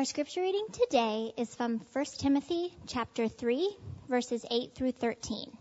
[0.00, 3.76] Our scripture reading today is from 1 Timothy chapter 3
[4.08, 5.52] verses 8 through 13.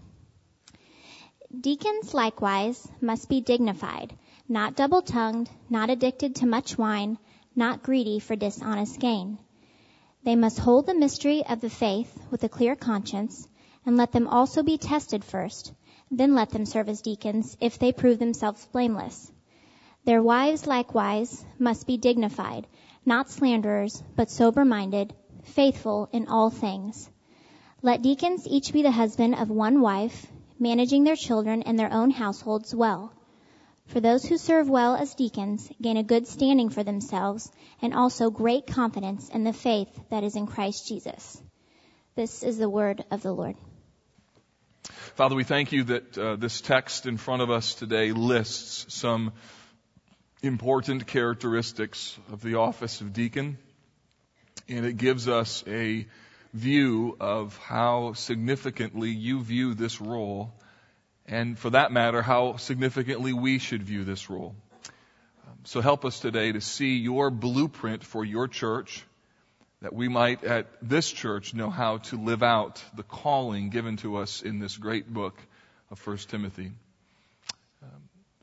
[1.60, 4.18] Deacons likewise must be dignified,
[4.48, 7.18] not double-tongued, not addicted to much wine,
[7.54, 9.40] not greedy for dishonest gain.
[10.24, 13.46] They must hold the mystery of the faith with a clear conscience,
[13.86, 15.74] and let them also be tested first,
[16.10, 19.34] then let them serve as deacons if they prove themselves blameless.
[20.06, 22.68] Their wives likewise must be dignified,
[23.10, 25.14] not slanderers, but sober minded,
[25.44, 27.10] faithful in all things.
[27.82, 30.28] Let deacons each be the husband of one wife,
[30.60, 33.12] managing their children and their own households well.
[33.88, 37.52] For those who serve well as deacons gain a good standing for themselves
[37.82, 41.42] and also great confidence in the faith that is in Christ Jesus.
[42.16, 43.56] This is the word of the Lord.
[45.16, 49.34] Father, we thank you that uh, this text in front of us today lists some
[50.42, 53.58] important characteristics of the office of deacon,
[54.68, 56.08] and it gives us a
[56.54, 60.54] view of how significantly you view this role,
[61.26, 64.56] and for that matter, how significantly we should view this role.
[65.66, 69.04] So help us today to see your blueprint for your church,
[69.82, 74.18] that we might at this church know how to live out the calling given to
[74.18, 75.38] us in this great book
[75.92, 76.72] of 1 Timothy.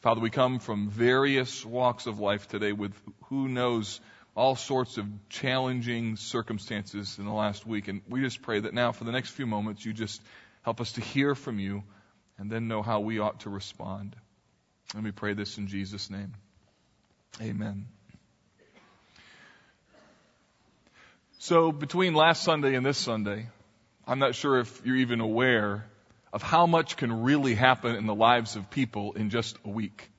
[0.02, 2.92] Father, we come from various walks of life today with
[3.24, 4.00] who knows
[4.36, 7.88] all sorts of challenging circumstances in the last week.
[7.88, 10.22] And we just pray that now for the next few moments you just
[10.62, 11.82] help us to hear from you
[12.38, 14.14] and then know how we ought to respond.
[14.94, 16.34] Let me pray this in Jesus' name.
[17.40, 17.86] Amen.
[21.38, 23.48] So between last Sunday and this Sunday,
[24.06, 25.86] I'm not sure if you're even aware
[26.32, 30.10] of how much can really happen in the lives of people in just a week.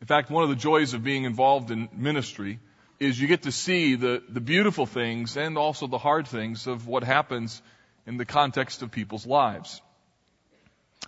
[0.00, 2.58] In fact, one of the joys of being involved in ministry
[2.98, 6.86] is you get to see the, the beautiful things and also the hard things of
[6.86, 7.60] what happens
[8.06, 9.80] in the context of people's lives.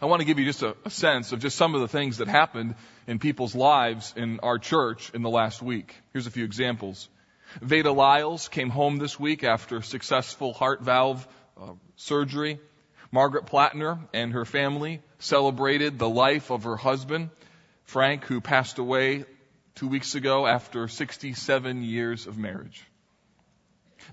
[0.01, 2.19] I want to give you just a, a, sense of just some of the things
[2.19, 2.77] that happened
[3.07, 5.95] in people's lives in our church in the last week.
[6.13, 7.09] Here's a few examples.
[7.61, 11.27] Veda Lyles came home this week after successful heart valve
[11.61, 12.61] uh, surgery.
[13.11, 17.31] Margaret Plattner and her family celebrated the life of her husband,
[17.85, 19.25] Frank, who passed away
[19.75, 22.85] two weeks ago after 67 years of marriage.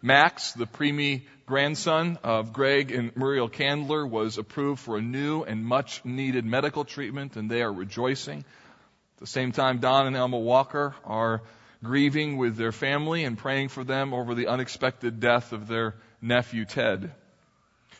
[0.02, 5.66] Max, the preemie grandson of Greg and Muriel Candler, was approved for a new and
[5.66, 8.40] much needed medical treatment, and they are rejoicing.
[8.40, 11.42] At the same time, Don and Elma Walker are
[11.84, 16.66] grieving with their family and praying for them over the unexpected death of their nephew
[16.66, 17.14] Ted.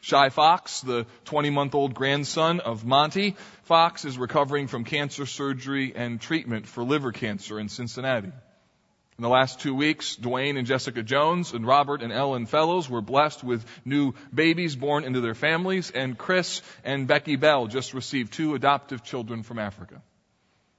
[0.06, 5.94] Shy Fox, the 20 month old grandson of Monty Fox, is recovering from cancer surgery
[5.96, 8.28] and treatment for liver cancer in Cincinnati.
[8.28, 13.02] In the last two weeks, Dwayne and Jessica Jones and Robert and Ellen Fellows were
[13.02, 18.32] blessed with new babies born into their families, and Chris and Becky Bell just received
[18.32, 20.04] two adoptive children from Africa.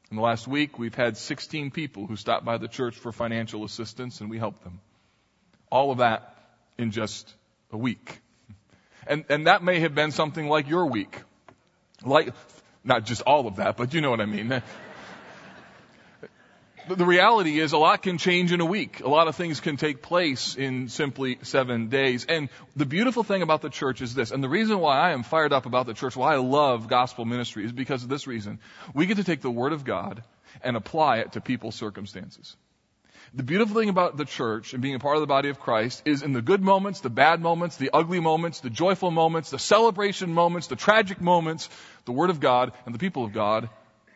[0.09, 3.65] In the last week, we've had 16 people who stopped by the church for financial
[3.65, 4.79] assistance, and we helped them.
[5.69, 6.33] All of that
[6.79, 7.35] in just
[7.73, 8.21] a week.
[9.07, 11.21] And, and that may have been something like your week.
[12.05, 12.35] Like,
[12.85, 14.63] not just all of that, but you know what I mean.
[16.89, 19.01] the reality is a lot can change in a week.
[19.01, 22.25] A lot of things can take place in simply seven days.
[22.29, 25.23] And the beautiful thing about the church is this, and the reason why I am
[25.23, 28.61] fired up about the church, why I love gospel ministry is because of this reason.
[28.95, 30.23] We get to take the Word of God
[30.63, 32.57] and apply it to people's circumstances.
[33.37, 36.01] The beautiful thing about the church and being a part of the body of Christ
[36.07, 39.59] is in the good moments, the bad moments, the ugly moments, the joyful moments, the
[39.59, 41.69] celebration moments, the tragic moments,
[42.07, 43.69] the Word of God and the people of God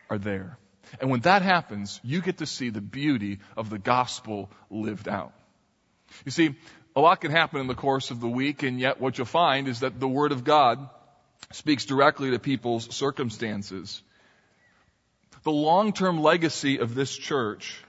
[0.09, 0.57] are there.
[0.99, 5.33] And when that happens, you get to see the beauty of the gospel lived out.
[6.25, 6.55] You see,
[6.95, 9.67] a lot can happen in the course of the week, and yet what you'll find
[9.67, 10.89] is that the Word of God
[11.51, 14.01] speaks directly to people's circumstances.
[15.43, 17.83] The long-term legacy of this church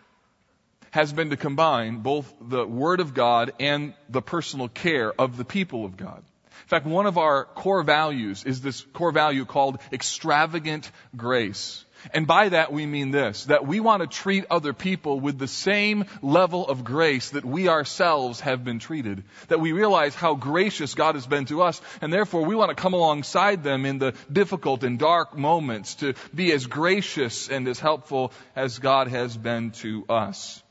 [0.92, 5.44] has been to combine both the Word of God and the personal care of the
[5.44, 6.22] people of God.
[6.62, 11.84] In fact, one of our core values is this core value called extravagant grace.
[12.12, 15.48] And by that we mean this, that we want to treat other people with the
[15.48, 19.22] same level of grace that we ourselves have been treated.
[19.48, 22.82] That we realize how gracious God has been to us, and therefore we want to
[22.82, 27.78] come alongside them in the difficult and dark moments to be as gracious and as
[27.78, 30.61] helpful as God has been to us.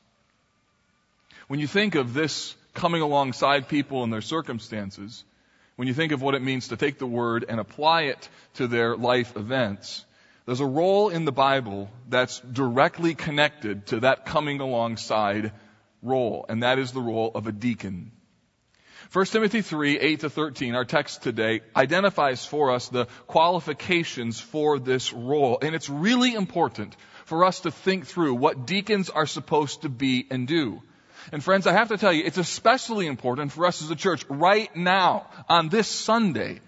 [1.52, 5.26] When you think of this coming alongside people and their circumstances,
[5.76, 8.68] when you think of what it means to take the word and apply it to
[8.68, 10.06] their life events,
[10.46, 15.52] there's a role in the Bible that's directly connected to that coming alongside
[16.02, 18.14] role, and that is the role of a deacon.
[19.12, 24.80] 1 Timothy 3, 8 to 13, our text today, identifies for us the qualifications for
[24.80, 25.60] this role.
[25.62, 26.96] And it's really important
[27.26, 30.82] for us to think through what deacons are supposed to be and do.
[31.32, 34.26] And friends, I have to tell you, it's especially important for us as a church
[34.30, 36.60] right now, on this Sunday,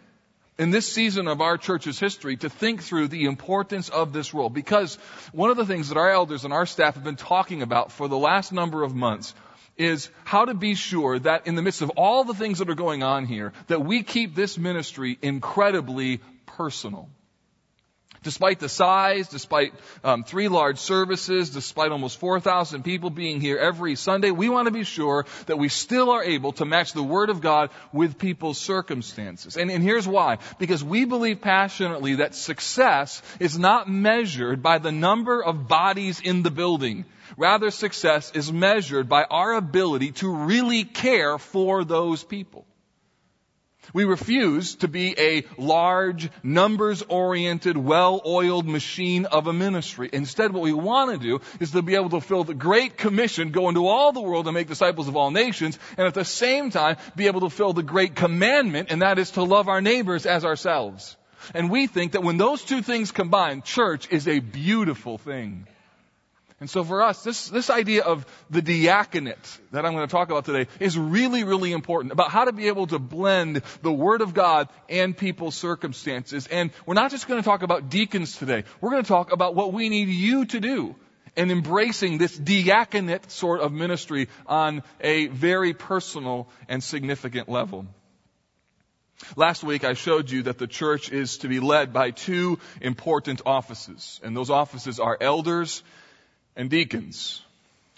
[0.58, 4.50] in this season of our church's history, to think through the importance of this role.
[4.50, 4.96] Because
[5.32, 8.08] one of the things that our elders and our staff have been talking about for
[8.08, 9.34] the last number of months
[9.76, 12.76] is how to be sure that in the midst of all the things that are
[12.76, 17.10] going on here, that we keep this ministry incredibly personal.
[18.24, 19.74] Despite the size, despite
[20.04, 24.72] um, three large services, despite almost 4,000 people being here every Sunday, we want to
[24.72, 28.58] be sure that we still are able to match the Word of God with people's
[28.58, 29.58] circumstances.
[29.58, 30.38] And, and here's why.
[30.58, 36.44] Because we believe passionately that success is not measured by the number of bodies in
[36.44, 37.06] the building.
[37.38, 42.66] Rather, success is measured by our ability to really care for those people.
[43.92, 50.10] We refuse to be a large, numbers-oriented, well-oiled machine of a ministry.
[50.14, 53.52] Instead, what we want to do is to be able to fill the Great Commission,
[53.52, 56.70] go into all the world and make disciples of all nations, and at the same
[56.70, 60.26] time, be able to fill the Great Commandment, and that is to love our neighbors
[60.26, 61.18] as ourselves.
[61.54, 65.68] And we think that when those two things combine, church is a beautiful thing.
[66.64, 70.30] And so for us, this, this idea of the diaconate that I'm going to talk
[70.30, 74.22] about today is really, really important about how to be able to blend the Word
[74.22, 76.48] of God and people's circumstances.
[76.48, 78.64] And we're not just going to talk about deacons today.
[78.80, 80.96] We're going to talk about what we need you to do
[81.36, 87.88] in embracing this diaconate sort of ministry on a very personal and significant level.
[89.36, 93.42] Last week I showed you that the church is to be led by two important
[93.46, 95.84] offices, and those offices are elders
[96.56, 97.42] and deacons.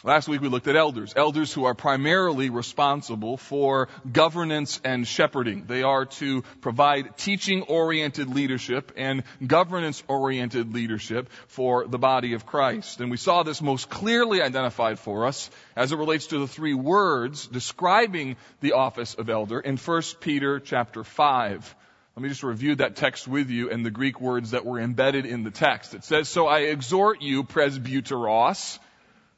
[0.06, 1.14] Last week we looked at elders.
[1.16, 5.66] Elders who are primarily responsible for governance and shepherding.
[5.66, 12.46] They are to provide teaching oriented leadership and governance oriented leadership for the body of
[12.46, 13.02] Christ.
[13.02, 16.76] And we saw this most clearly identified for us as it relates to the three
[16.76, 21.76] words describing the office of elder in 1 Peter chapter 5.
[22.16, 25.26] Let me just review that text with you and the Greek words that were embedded
[25.26, 25.94] in the text.
[25.94, 28.80] It says, So I exhort you, presbyteros,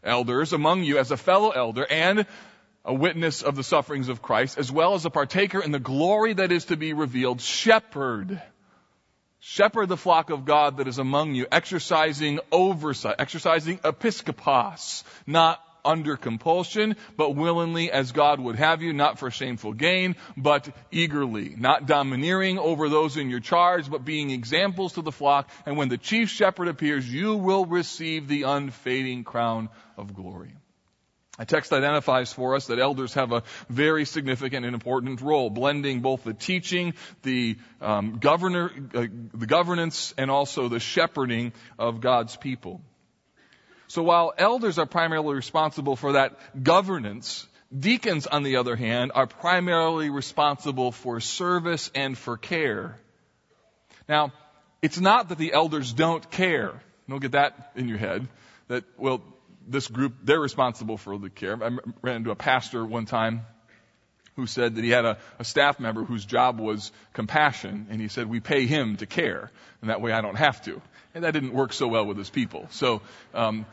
[0.03, 2.27] elders, among you as a fellow elder and
[2.85, 6.33] a witness of the sufferings of Christ, as well as a partaker in the glory
[6.33, 8.39] that is to be revealed, shepherd.
[9.39, 16.18] Shepherd the flock of God that is among you, exercising oversight, exercising episkopos, not under
[16.18, 21.88] compulsion, but willingly as God would have you, not for shameful gain, but eagerly, not
[21.88, 25.50] domineering over those in your charge, but being examples to the flock.
[25.66, 30.54] And when the chief shepherd appears, you will receive the unfading crown of glory.
[31.39, 36.00] A text identifies for us that elders have a very significant and important role, blending
[36.00, 42.36] both the teaching, the um, governor, uh, the governance, and also the shepherding of God's
[42.36, 42.81] people.
[43.88, 47.48] So while elders are primarily responsible for that governance,
[47.78, 52.98] deacons, on the other hand, are primarily responsible for service and for care.
[54.07, 54.34] Now,
[54.81, 56.74] it's not that the elders don't care.
[57.10, 58.28] Don't get that in your head.
[58.68, 59.22] That, well,
[59.68, 61.54] this group, they're responsible for the care.
[61.62, 61.69] I
[62.01, 63.45] ran into a pastor one time
[64.38, 68.08] who said that he had a, a, staff member whose job was compassion, and he
[68.08, 69.51] said, we pay him to care,
[69.82, 70.82] and that way I don't have to
[71.17, 72.67] and that didn't work so well with his people.
[72.70, 73.01] So
[73.34, 73.65] um,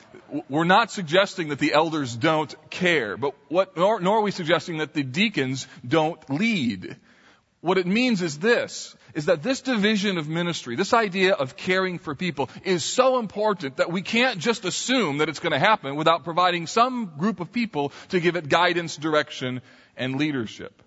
[0.49, 4.79] we're not suggesting that the elders don't care, but what nor, nor are we suggesting
[4.79, 6.97] that the deacons don't lead.
[7.61, 11.99] What it means is this, is that this division of ministry, this idea of caring
[11.99, 15.97] for people is so important that we can't just assume that it's going to happen
[15.97, 19.63] without providing some group of people to give it guidance, direction,
[19.97, 20.83] and leadership.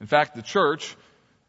[0.00, 0.96] In fact, the church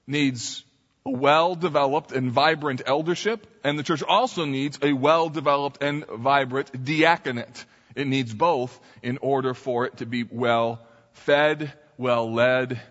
[0.06, 0.64] needs
[1.06, 7.66] a well-developed and vibrant eldership, and the church also needs a well-developed and vibrant diaconate.
[7.96, 10.80] It needs both in order for it to be well
[11.14, 12.82] fed, well led,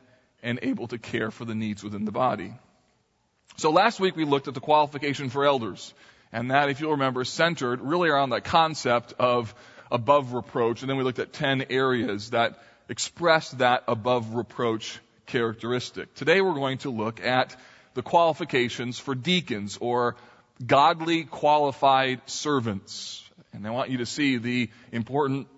[0.43, 2.53] and able to care for the needs within the body.
[3.57, 5.95] So last week we looked at the qualification for elders,
[6.33, 9.55] and that, if you'll remember, centered really around that concept of
[9.91, 12.59] above reproach, and then we looked at 10 areas that
[12.93, 16.13] express that above reproach characteristic.
[16.15, 17.57] Today we're going to look at
[17.95, 20.17] the qualifications for deacons or
[20.65, 23.27] godly qualified servants.
[23.55, 25.49] And I want you to see the important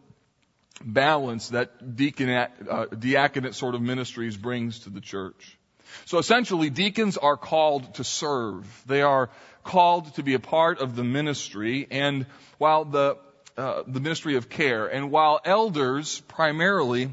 [0.81, 5.59] balance that deaconate, uh, diaconate sort of ministries brings to the church.
[6.05, 8.65] So essentially, deacons are called to serve.
[8.87, 9.29] They are
[9.65, 12.27] called to be a part of the ministry, and
[12.59, 13.17] while the
[13.57, 17.11] uh, the ministry of care, and while elders primarily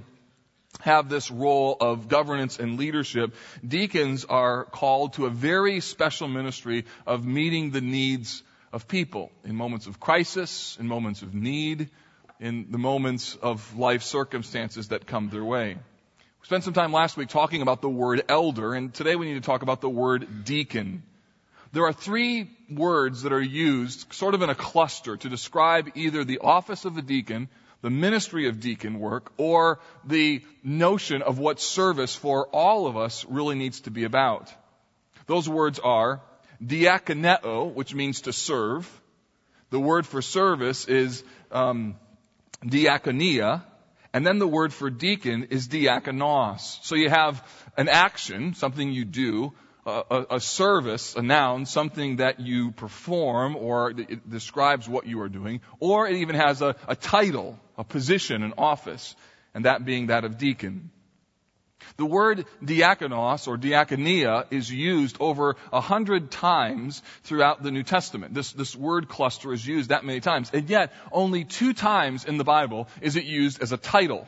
[0.81, 3.33] have this role of governance and leadership,
[3.65, 9.55] deacons are called to a very special ministry of meeting the needs of people in
[9.55, 11.89] moments of crisis, in moments of need,
[12.39, 15.75] in the moments of life circumstances that come their way.
[15.75, 19.35] We spent some time last week talking about the word elder, and today we need
[19.35, 21.03] to talk about the word deacon.
[21.73, 26.23] There are three words that are used sort of in a cluster to describe either
[26.23, 27.47] the office of a deacon
[27.81, 33.25] the ministry of deacon work or the notion of what service for all of us
[33.25, 34.53] really needs to be about.
[35.27, 36.21] Those words are
[36.63, 38.89] diakoneo, which means to serve.
[39.69, 41.95] The word for service is um,
[42.63, 43.63] diakonia,
[44.13, 46.83] and then the word for deacon is diakonos.
[46.83, 47.41] So you have
[47.77, 49.53] an action, something you do,
[49.85, 55.29] a, a, service, a noun, something that you perform or it describes what you are
[55.29, 59.15] doing, or it even has a, a title, a position, an office,
[59.53, 60.91] and that being that of deacon.
[61.97, 68.35] The word diakonos or diakonia is used over a hundred times throughout the New Testament.
[68.35, 70.51] This, this word cluster is used that many times.
[70.53, 74.27] And yet, only two times in the Bible is it used as a title.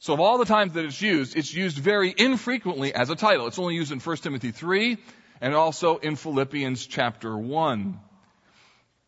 [0.00, 3.48] So of all the times that it's used, it's used very infrequently as a title.
[3.48, 4.96] It's only used in 1 Timothy 3
[5.40, 7.98] and also in Philippians chapter 1.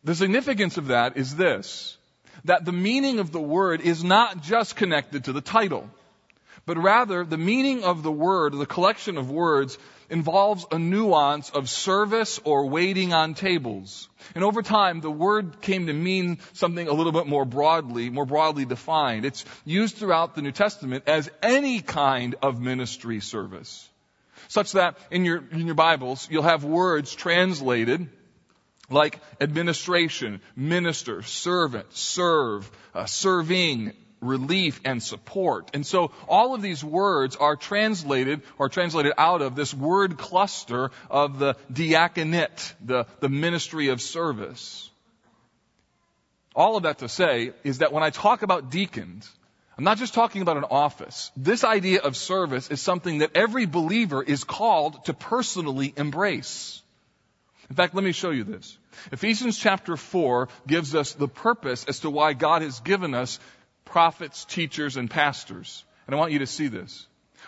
[0.02, 1.97] The significance of that is this,
[2.44, 5.88] that the meaning of the word is not just connected to the title,
[6.66, 9.78] but rather the meaning of the word, the collection of words,
[10.10, 14.08] involves a nuance of service or waiting on tables.
[14.34, 18.26] And over time, the word came to mean something a little bit more broadly, more
[18.26, 19.24] broadly defined.
[19.24, 23.88] It's used throughout the New Testament as any kind of ministry service.
[24.48, 28.08] Such that in your, in your Bibles, you'll have words translated
[28.90, 35.70] like administration, minister, servant, serve, uh, serving, relief and support.
[35.74, 40.90] And so all of these words are translated or translated out of this word cluster
[41.10, 44.90] of the diaconate, the, the ministry of service.
[46.54, 49.30] All of that to say is that when I talk about deacons,
[49.78, 51.30] I'm not just talking about an office.
[51.36, 56.82] This idea of service is something that every believer is called to personally embrace.
[57.70, 58.76] In fact, let me show you this.
[59.12, 63.38] Ephesians chapter 4 gives us the purpose as to why God has given us
[63.90, 65.85] prophets, teachers, and pastors.
[66.06, 67.06] And I want you to see this.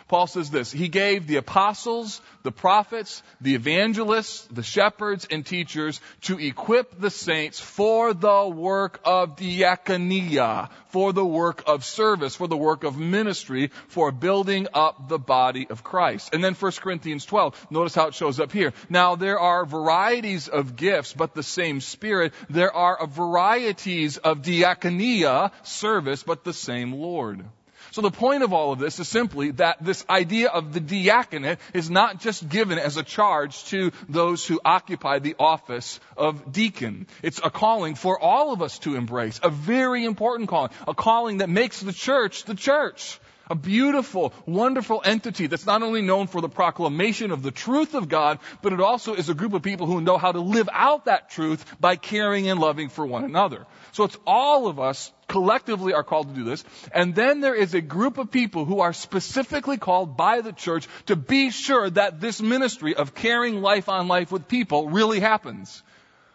[0.08, 6.00] Paul says this, He gave the apostles, the prophets, the evangelists, the shepherds, and teachers
[6.22, 12.48] to equip the saints for the work of diaconia, for the work of service, for
[12.48, 16.34] the work of ministry, for building up the body of Christ.
[16.34, 18.72] And then 1 Corinthians 12, notice how it shows up here.
[18.88, 22.32] Now there are varieties of gifts, but the same Spirit.
[22.48, 27.44] There are varieties of diaconia, service, but the same Lord.
[27.92, 31.58] So the point of all of this is simply that this idea of the diaconate
[31.74, 37.06] is not just given as a charge to those who occupy the office of deacon.
[37.22, 41.38] It's a calling for all of us to embrace, a very important calling, a calling
[41.38, 43.20] that makes the church the church.
[43.52, 48.08] A beautiful, wonderful entity that's not only known for the proclamation of the truth of
[48.08, 51.04] God, but it also is a group of people who know how to live out
[51.04, 53.66] that truth by caring and loving for one another.
[53.92, 56.64] So it's all of us collectively are called to do this.
[56.94, 60.88] And then there is a group of people who are specifically called by the church
[61.04, 65.82] to be sure that this ministry of caring life on life with people really happens.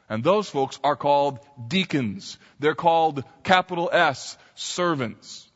[0.07, 2.37] And those folks are called deacons.
[2.59, 5.46] They're called capital S, servants.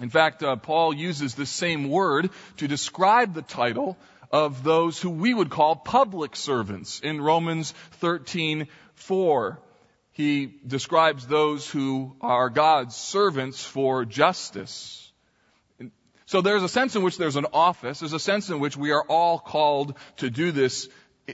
[0.00, 3.96] In fact, uh, Paul uses the same word to describe the title
[4.30, 9.60] of those who we would call public servants in Romans 13, 4
[10.18, 15.12] he describes those who are God's servants for justice.
[16.26, 18.00] So there's a sense in which there's an office.
[18.00, 20.88] There's a sense in which we are all called to do this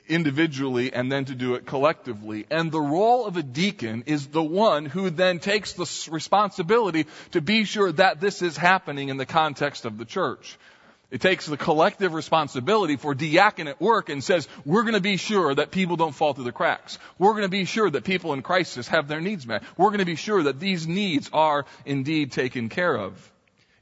[0.08, 2.46] individually and then to do it collectively.
[2.50, 7.40] And the role of a deacon is the one who then takes the responsibility to
[7.40, 10.58] be sure that this is happening in the context of the church.
[11.10, 15.54] It takes the collective responsibility for diaconate work and says, we're going to be sure
[15.54, 16.98] that people don't fall through the cracks.
[17.18, 19.62] We're going to be sure that people in crisis have their needs met.
[19.76, 23.30] We're going to be sure that these needs are indeed taken care of.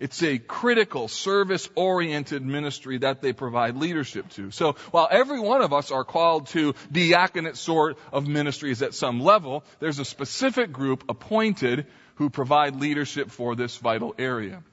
[0.02, 4.50] It's a critical service oriented ministry that they provide leadership to.
[4.50, 9.20] So while every one of us are called to diaconate sort of ministries at some
[9.20, 14.64] level, there's a specific group appointed who provide leadership for this vital area.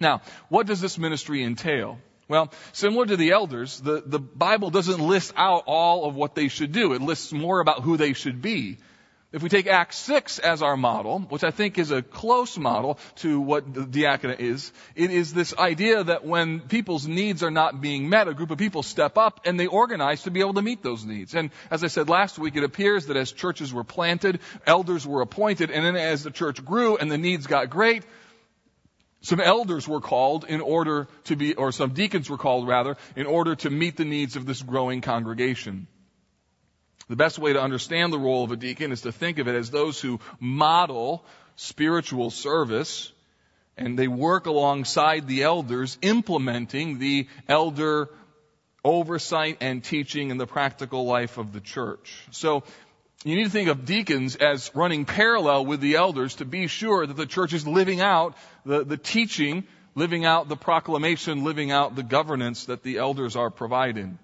[0.00, 1.98] Now, what does this ministry entail?
[2.26, 6.48] Well, similar to the elders, the, the Bible doesn't list out all of what they
[6.48, 6.94] should do.
[6.94, 8.78] It lists more about who they should be.
[9.32, 12.98] If we take Acts 6 as our model, which I think is a close model
[13.16, 17.80] to what the diaconate is, it is this idea that when people's needs are not
[17.80, 20.62] being met, a group of people step up and they organize to be able to
[20.62, 21.36] meet those needs.
[21.36, 25.20] And as I said last week, it appears that as churches were planted, elders were
[25.20, 28.02] appointed, and then as the church grew and the needs got great,
[29.20, 33.26] some elders were called in order to be, or some deacons were called rather, in
[33.26, 35.86] order to meet the needs of this growing congregation.
[37.10, 39.56] The best way to understand the role of a deacon is to think of it
[39.56, 41.24] as those who model
[41.56, 43.12] spiritual service
[43.76, 48.10] and they work alongside the elders implementing the elder
[48.84, 52.14] oversight and teaching in the practical life of the church.
[52.30, 52.62] So
[53.24, 57.04] you need to think of deacons as running parallel with the elders to be sure
[57.04, 59.64] that the church is living out the, the teaching,
[59.96, 64.20] living out the proclamation, living out the governance that the elders are providing.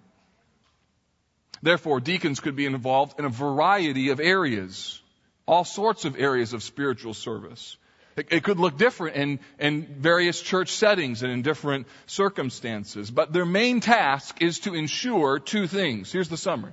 [1.63, 5.01] Therefore, deacons could be involved in a variety of areas,
[5.47, 7.77] all sorts of areas of spiritual service.
[8.17, 13.33] It, it could look different in, in various church settings and in different circumstances, but
[13.33, 16.11] their main task is to ensure two things.
[16.11, 16.73] Here's the summary.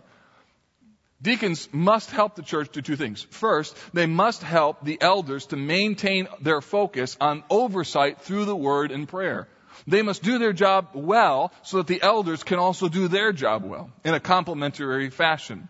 [1.22, 3.26] Deacons must help the church do two things.
[3.30, 8.92] First, they must help the elders to maintain their focus on oversight through the word
[8.92, 9.48] and prayer.
[9.88, 13.64] They must do their job well so that the elders can also do their job
[13.64, 15.70] well in a complementary fashion.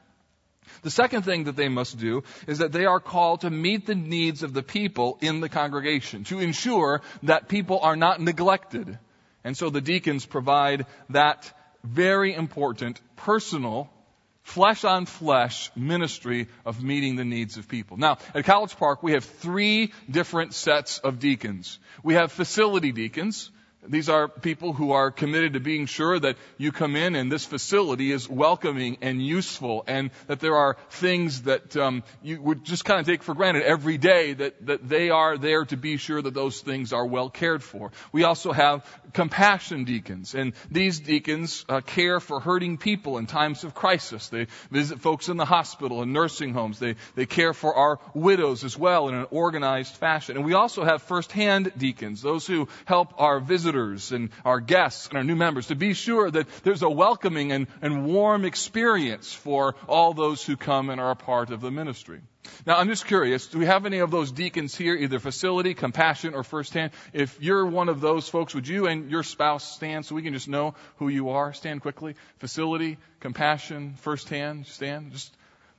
[0.82, 3.96] The second thing that they must do is that they are called to meet the
[3.96, 8.98] needs of the people in the congregation, to ensure that people are not neglected.
[9.44, 11.52] And so the deacons provide that
[11.84, 13.90] very important personal
[14.44, 17.98] flesh on flesh ministry of meeting the needs of people.
[17.98, 21.80] Now, at College Park, we have three different sets of deacons.
[22.04, 23.52] We have facility deacons,
[23.88, 27.46] these are people who are committed to being sure that you come in and this
[27.46, 32.86] facility is welcoming and useful and that there are things that um, you would just
[32.86, 36.22] kind of take for granted every day that, that they are there to be sure
[36.22, 37.92] that those things are well cared for.
[38.12, 43.64] We also have compassion deacons and these deacons uh, care for hurting people in times
[43.64, 44.30] of crisis.
[44.30, 46.80] They visit folks in the hospital and nursing homes.
[46.80, 50.38] They, they care for our widows as well in an organized fashion.
[50.38, 55.08] And we also have first-hand deacons, those who help our visitors visitors and our guests
[55.08, 59.34] and our new members to be sure that there's a welcoming and, and warm experience
[59.34, 62.22] for all those who come and are a part of the ministry.
[62.66, 66.34] Now, I'm just curious, do we have any of those deacons here, either facility, compassion,
[66.34, 66.92] or firsthand?
[67.14, 70.34] If you're one of those folks, would you and your spouse stand so we can
[70.34, 71.54] just know who you are?
[71.54, 72.16] Stand quickly.
[72.40, 75.14] Facility, compassion, firsthand, stand.
[75.14, 75.34] Just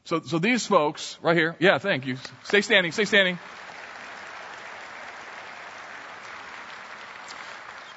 [0.05, 1.55] so, so these folks right here.
[1.59, 2.17] Yeah, thank you.
[2.45, 2.93] Stay standing.
[2.93, 3.39] Stay standing.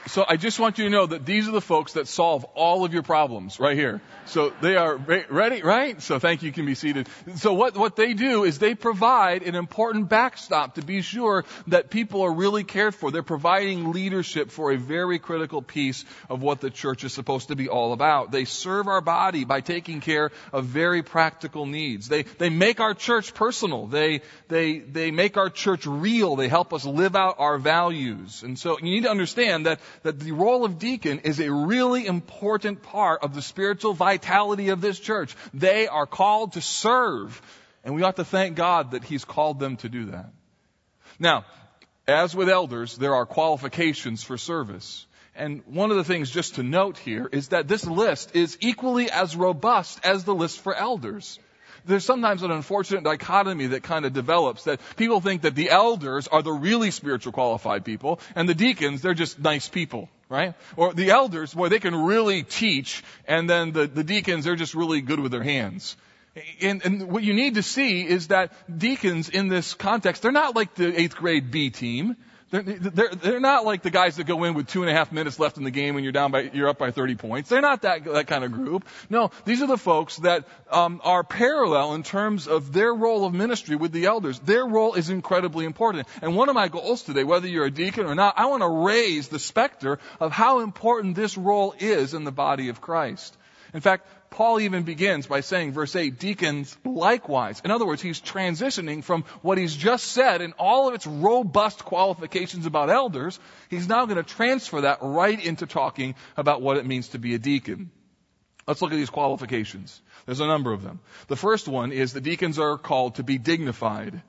[0.07, 2.85] So I just want you to know that these are the folks that solve all
[2.85, 4.01] of your problems right here.
[4.25, 6.01] So they are ready, right?
[6.01, 6.47] So thank you.
[6.47, 7.09] You can be seated.
[7.35, 11.89] So what, what they do is they provide an important backstop to be sure that
[11.89, 13.11] people are really cared for.
[13.11, 17.55] They're providing leadership for a very critical piece of what the church is supposed to
[17.55, 18.31] be all about.
[18.31, 22.07] They serve our body by taking care of very practical needs.
[22.07, 23.87] They, they make our church personal.
[23.87, 26.37] They, they, they make our church real.
[26.37, 28.43] They help us live out our values.
[28.43, 32.05] And so you need to understand that, that the role of deacon is a really
[32.05, 35.35] important part of the spiritual vitality of this church.
[35.53, 37.41] They are called to serve.
[37.83, 40.31] And we ought to thank God that He's called them to do that.
[41.19, 41.45] Now,
[42.07, 45.05] as with elders, there are qualifications for service.
[45.35, 49.11] And one of the things just to note here is that this list is equally
[49.11, 51.39] as robust as the list for elders.
[51.87, 56.27] There's sometimes an unfortunate dichotomy that kind of develops that people think that the elders
[56.27, 60.55] are the really spiritual qualified people and the deacons, they're just nice people right?
[60.75, 64.75] Or the elders, boy, they can really teach, and then the, the deacons, they're just
[64.75, 65.95] really good with their hands.
[66.61, 70.55] And, and what you need to see is that deacons in this context, they're not
[70.55, 72.15] like the eighth grade B team.
[72.49, 75.11] They're, they're, they're not like the guys that go in with two and a half
[75.11, 77.49] minutes left in the game when you're down by, you're up by 30 points.
[77.49, 78.85] They're not that, that kind of group.
[79.09, 83.33] No, these are the folks that um, are parallel in terms of their role of
[83.33, 84.39] ministry with the elders.
[84.39, 86.07] Their role is incredibly important.
[86.21, 88.69] And one of my goals today, whether you're a deacon or not, I want to
[88.69, 93.35] raise the specter of how important this role is in the body of Christ.
[93.73, 97.61] In fact, Paul even begins by saying, verse 8, deacons likewise.
[97.63, 101.85] In other words, he's transitioning from what he's just said in all of its robust
[101.85, 103.39] qualifications about elders.
[103.69, 107.35] He's now going to transfer that right into talking about what it means to be
[107.35, 107.89] a deacon.
[108.67, 110.01] Let's look at these qualifications.
[110.25, 110.99] There's a number of them.
[111.27, 114.21] The first one is the deacons are called to be dignified.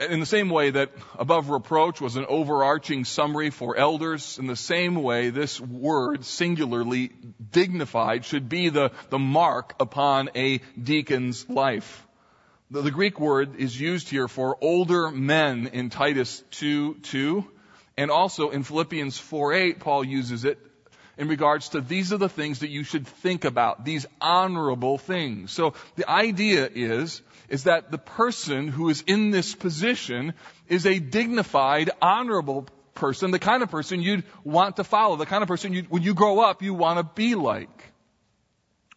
[0.00, 4.56] In the same way that above reproach was an overarching summary for elders, in the
[4.56, 7.10] same way this word, singularly
[7.52, 12.06] dignified, should be the, the mark upon a deacon's life.
[12.70, 17.44] The, the Greek word is used here for older men in Titus 2 2.
[17.98, 20.58] And also in Philippians 4 8, Paul uses it
[21.20, 25.52] in regards to these are the things that you should think about, these honorable things.
[25.52, 30.32] So the idea is, is that the person who is in this position
[30.66, 35.42] is a dignified, honorable person, the kind of person you'd want to follow, the kind
[35.42, 37.92] of person you, when you grow up, you want to be like.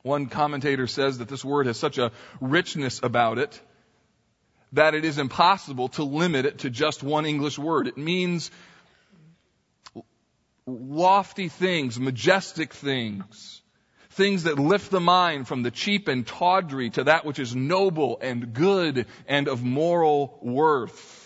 [0.02, 3.62] One commentator says that this word has such a richness about it
[4.74, 7.88] that it is impossible to limit it to just one English word.
[7.88, 8.50] It means
[10.66, 13.62] lofty things, majestic things,
[14.12, 18.20] things that lift the mind from the cheap and tawdry to that which is noble
[18.22, 21.20] and good and of moral worth.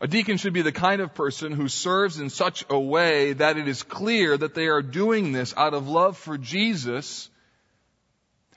[0.00, 3.56] A deacon should be the kind of person who serves in such a way that
[3.56, 7.30] it is clear that they are doing this out of love for Jesus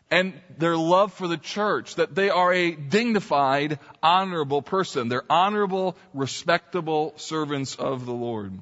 [0.09, 5.09] and their love for the church, that they are a dignified, honorable person.
[5.09, 8.57] They're honorable, respectable servants of the Lord.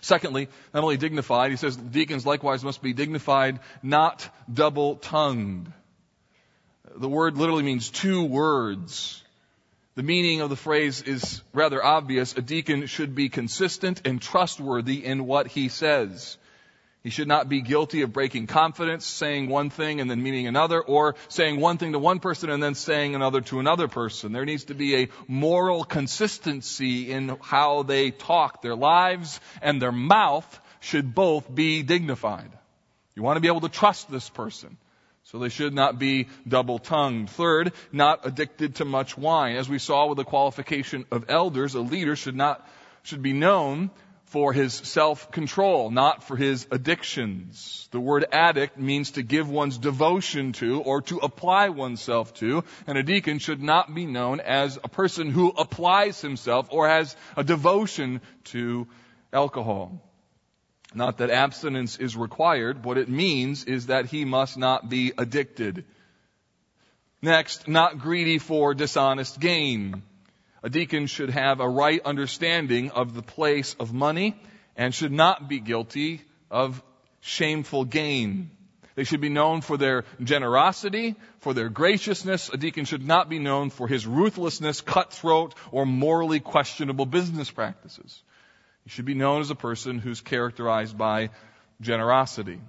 [0.00, 5.72] Secondly, not only dignified, he says deacons likewise must be dignified, not double tongued.
[6.94, 9.22] The word literally means two words.
[9.96, 12.36] The meaning of the phrase is rather obvious.
[12.36, 16.36] A deacon should be consistent and trustworthy in what he says.
[17.02, 20.82] He should not be guilty of breaking confidence, saying one thing and then meaning another,
[20.82, 24.32] or saying one thing to one person and then saying another to another person.
[24.32, 28.60] There needs to be a moral consistency in how they talk.
[28.60, 32.50] Their lives and their mouth should both be dignified.
[33.14, 34.76] You want to be able to trust this person.
[35.24, 37.30] So they should not be double tongued.
[37.30, 39.56] Third, not addicted to much wine.
[39.56, 42.66] As we saw with the qualification of elders, a leader should not,
[43.04, 43.90] should be known
[44.30, 47.88] for his self-control, not for his addictions.
[47.90, 52.96] The word addict means to give one's devotion to or to apply oneself to, and
[52.96, 57.42] a deacon should not be known as a person who applies himself or has a
[57.42, 58.86] devotion to
[59.32, 60.00] alcohol.
[60.94, 62.84] Not that abstinence is required.
[62.84, 65.84] What it means is that he must not be addicted.
[67.20, 70.02] Next, not greedy for dishonest gain.
[70.62, 74.40] A deacon should have a right understanding of the place of money
[74.76, 76.82] and should not be guilty of
[77.20, 78.50] shameful gain.
[78.94, 82.50] They should be known for their generosity, for their graciousness.
[82.50, 88.22] A deacon should not be known for his ruthlessness, cutthroat, or morally questionable business practices.
[88.84, 91.30] He should be known as a person who's characterized by
[91.80, 92.60] generosity.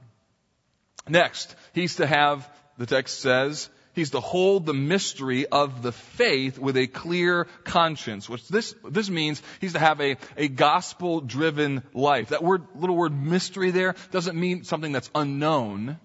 [1.08, 6.58] Next, he's to have, the text says, he's to hold the mystery of the faith
[6.58, 8.30] with a clear conscience.
[8.30, 12.30] Which this, this means he's to have a, a gospel driven life.
[12.30, 16.00] That word, little word mystery there doesn't mean something that's unknown.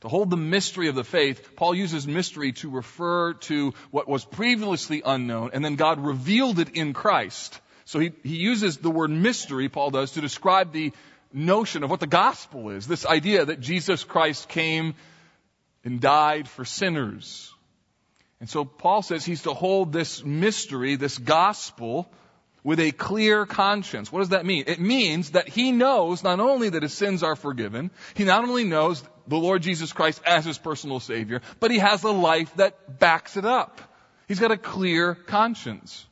[0.00, 4.22] To hold the mystery of the faith, Paul uses mystery to refer to what was
[4.22, 7.58] previously unknown and then God revealed it in Christ.
[7.86, 10.92] So he, he uses the word mystery, Paul does, to describe the
[11.32, 12.86] notion of what the gospel is.
[12.86, 14.94] This idea that Jesus Christ came
[15.84, 17.52] and died for sinners.
[18.40, 22.10] And so Paul says he's to hold this mystery, this gospel,
[22.62, 24.10] with a clear conscience.
[24.10, 24.64] What does that mean?
[24.66, 28.64] It means that he knows not only that his sins are forgiven, he not only
[28.64, 32.98] knows the Lord Jesus Christ as his personal Savior, but he has a life that
[32.98, 33.80] backs it up.
[34.26, 36.06] He's got a clear conscience.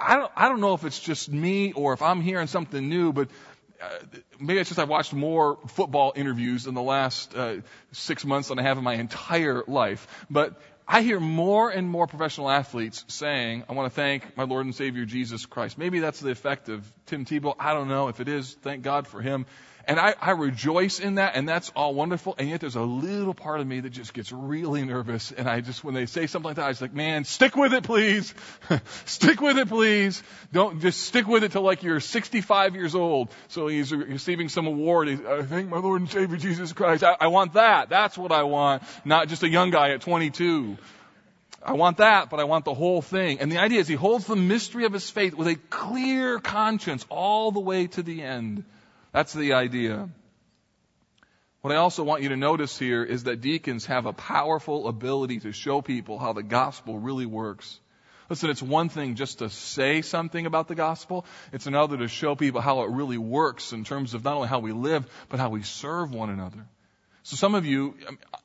[0.00, 3.12] I don't, I don't know if it's just me or if I'm hearing something new,
[3.12, 3.28] but
[4.40, 7.56] maybe it's just I've watched more football interviews in the last uh,
[7.92, 10.06] six months than I have in my entire life.
[10.30, 14.64] But I hear more and more professional athletes saying, I want to thank my Lord
[14.64, 15.76] and Savior Jesus Christ.
[15.76, 17.54] Maybe that's the effect of Tim Tebow.
[17.58, 18.08] I don't know.
[18.08, 19.44] If it is, thank God for him.
[19.88, 22.34] And I, I rejoice in that, and that's all wonderful.
[22.36, 25.32] And yet there's a little part of me that just gets really nervous.
[25.32, 27.72] And I just, when they say something like that, I just like, man, stick with
[27.72, 28.34] it, please.
[29.06, 30.22] stick with it, please.
[30.52, 33.30] Don't just stick with it till like you're 65 years old.
[33.48, 35.08] So he's receiving some award.
[35.08, 37.02] He's, I thank my Lord and Savior Jesus Christ.
[37.02, 37.88] I, I want that.
[37.88, 38.82] That's what I want.
[39.06, 40.76] Not just a young guy at 22.
[41.62, 43.40] I want that, but I want the whole thing.
[43.40, 47.06] And the idea is he holds the mystery of his faith with a clear conscience
[47.08, 48.64] all the way to the end.
[49.12, 50.08] That's the idea.
[51.60, 55.40] What I also want you to notice here is that deacons have a powerful ability
[55.40, 57.80] to show people how the gospel really works.
[58.30, 61.24] Listen, it's one thing just to say something about the gospel.
[61.52, 64.60] It's another to show people how it really works in terms of not only how
[64.60, 66.66] we live, but how we serve one another.
[67.22, 67.94] So some of you,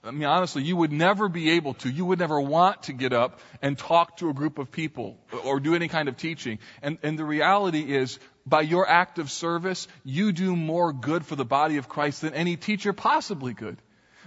[0.04, 3.14] I mean, honestly, you would never be able to, you would never want to get
[3.14, 6.60] up and talk to a group of people or do any kind of teaching.
[6.82, 11.36] And, and the reality is, by your act of service, you do more good for
[11.36, 13.78] the body of Christ than any teacher possibly could.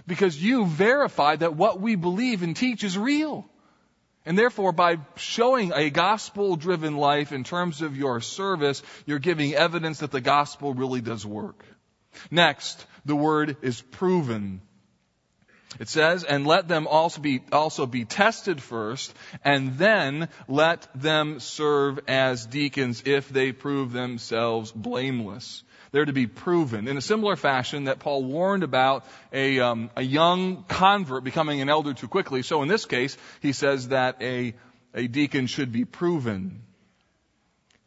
[0.05, 3.45] Because you verify that what we believe and teach is real.
[4.25, 9.53] And therefore, by showing a gospel driven life in terms of your service, you're giving
[9.53, 11.63] evidence that the gospel really does work.
[12.29, 14.61] Next, the word is proven.
[15.79, 19.13] It says, and let them also be, also be tested first,
[19.43, 25.63] and then let them serve as deacons if they prove themselves blameless.
[25.91, 26.87] They're to be proven.
[26.87, 31.69] In a similar fashion that Paul warned about a, um, a young convert becoming an
[31.69, 34.53] elder too quickly, so in this case, he says that a,
[34.93, 36.63] a deacon should be proven.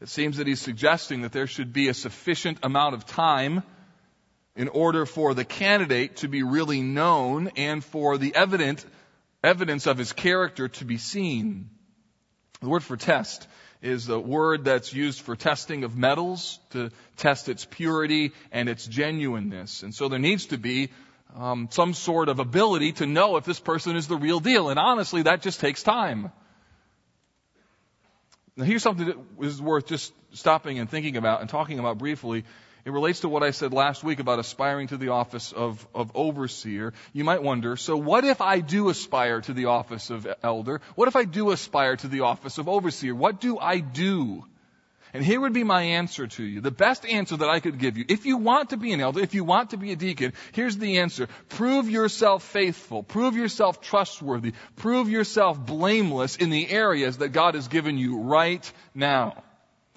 [0.01, 3.63] It seems that he's suggesting that there should be a sufficient amount of time
[4.57, 8.85] in order for the candidate to be really known and for the evident
[9.43, 11.71] evidence of his character to be seen.
[12.61, 13.47] The word for test
[13.81, 18.87] is the word that's used for testing of metals to test its purity and its
[18.87, 19.83] genuineness.
[19.83, 20.91] And so there needs to be
[21.35, 24.69] um, some sort of ability to know if this person is the real deal.
[24.69, 26.31] And honestly, that just takes time.
[28.57, 32.45] Now here's something that is worth just stopping and thinking about and talking about briefly.
[32.85, 36.13] It relates to what I said last week about aspiring to the office of, of
[36.15, 36.93] overseer.
[37.13, 40.81] You might wonder, so what if I do aspire to the office of elder?
[40.95, 43.15] What if I do aspire to the office of overseer?
[43.15, 44.45] What do I do?
[45.13, 46.61] And here would be my answer to you.
[46.61, 48.05] The best answer that I could give you.
[48.09, 50.77] If you want to be an elder, if you want to be a deacon, here's
[50.77, 51.29] the answer.
[51.49, 53.03] Prove yourself faithful.
[53.03, 54.53] Prove yourself trustworthy.
[54.77, 59.43] Prove yourself blameless in the areas that God has given you right now.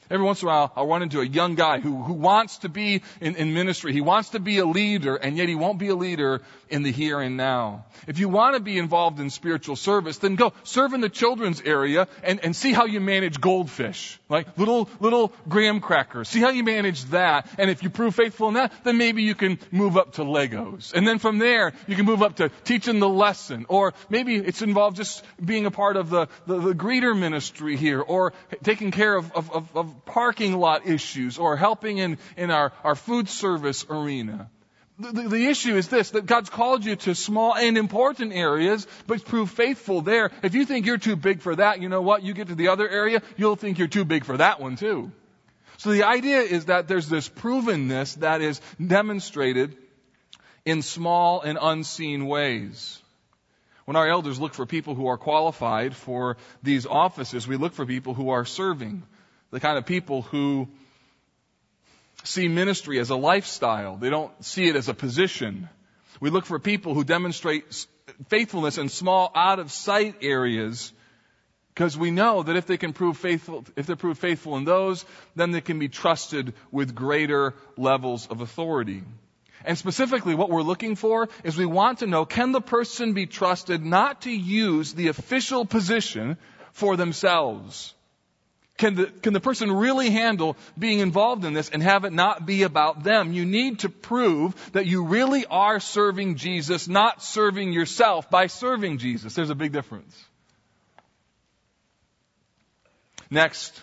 [0.09, 2.69] Every once in a while, I'll run into a young guy who, who wants to
[2.69, 3.93] be in, in ministry.
[3.93, 6.91] He wants to be a leader, and yet he won't be a leader in the
[6.91, 7.85] here and now.
[8.07, 11.61] If you want to be involved in spiritual service, then go serve in the children's
[11.61, 14.19] area and, and see how you manage goldfish.
[14.27, 16.29] Like little, little graham crackers.
[16.29, 17.47] See how you manage that.
[17.57, 20.93] And if you prove faithful in that, then maybe you can move up to Legos.
[20.93, 23.65] And then from there, you can move up to teaching the lesson.
[23.69, 28.01] Or maybe it's involved just being a part of the, the, the greeter ministry here,
[28.01, 32.71] or taking care of, of, of, of parking lot issues or helping in, in our,
[32.83, 34.49] our food service arena.
[34.99, 38.85] The, the, the, issue is this, that God's called you to small and important areas,
[39.07, 40.29] but prove faithful there.
[40.43, 42.21] If you think you're too big for that, you know what?
[42.21, 45.11] You get to the other area, you'll think you're too big for that one too.
[45.77, 49.75] So the idea is that there's this provenness that is demonstrated
[50.63, 53.01] in small and unseen ways.
[53.85, 57.85] When our elders look for people who are qualified for these offices, we look for
[57.85, 59.03] people who are serving
[59.53, 60.67] the kind of people who
[62.23, 63.97] see ministry as a lifestyle.
[63.97, 65.69] They don't see it as a position.
[66.19, 67.85] We look for people who demonstrate
[68.29, 70.91] faithfulness in small, out of sight areas
[71.69, 75.05] because we know that if they can prove faithful, if they're proved faithful in those,
[75.35, 79.03] then they can be trusted with greater levels of authority.
[79.65, 83.27] And specifically what we're looking for is we want to know, can the person be
[83.27, 86.37] trusted not to use the official position
[86.71, 87.93] for themselves?
[88.77, 92.45] Can the, can the person really handle being involved in this and have it not
[92.45, 93.31] be about them?
[93.31, 98.97] You need to prove that you really are serving Jesus, not serving yourself by serving
[98.97, 99.35] Jesus.
[99.35, 100.19] There's a big difference.
[103.29, 103.79] Next,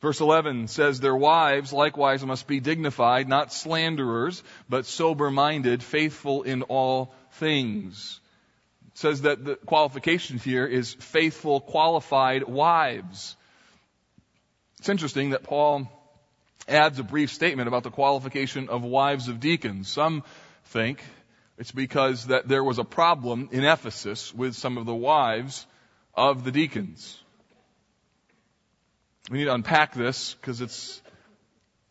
[0.00, 6.44] verse 11 says, Their wives likewise must be dignified, not slanderers, but sober minded, faithful
[6.44, 8.20] in all things.
[8.92, 13.36] It says that the qualification here is faithful, qualified wives.
[14.84, 15.88] It's interesting that Paul
[16.68, 19.88] adds a brief statement about the qualification of wives of deacons.
[19.88, 20.22] Some
[20.64, 21.02] think
[21.56, 25.66] it's because that there was a problem in Ephesus with some of the wives
[26.12, 27.18] of the deacons.
[29.30, 31.00] We need to unpack this because it's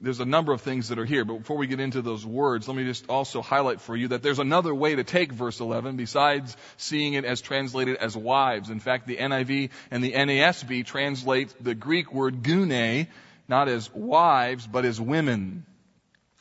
[0.04, 2.68] there's a number of things that are here, but before we get into those words,
[2.68, 5.96] let me just also highlight for you that there's another way to take verse 11
[5.96, 8.70] besides seeing it as translated as wives.
[8.70, 13.08] In fact, the NIV and the NASB translate the Greek word gune
[13.48, 15.66] not as wives, but as women.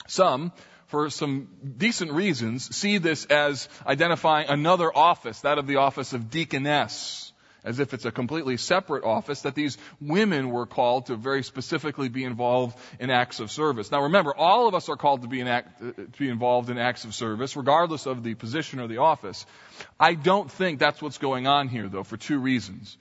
[0.08, 0.52] Some,
[0.88, 1.48] for some
[1.78, 7.31] decent reasons, see this as identifying another office, that of the office of deaconess
[7.64, 12.08] as if it's a completely separate office, that these women were called to very specifically
[12.08, 13.90] be involved in acts of service.
[13.90, 16.78] Now remember, all of us are called to be, act, uh, to be involved in
[16.78, 19.46] acts of service, regardless of the position or the office.
[19.98, 22.96] I don't think that's what's going on here, though, for two reasons.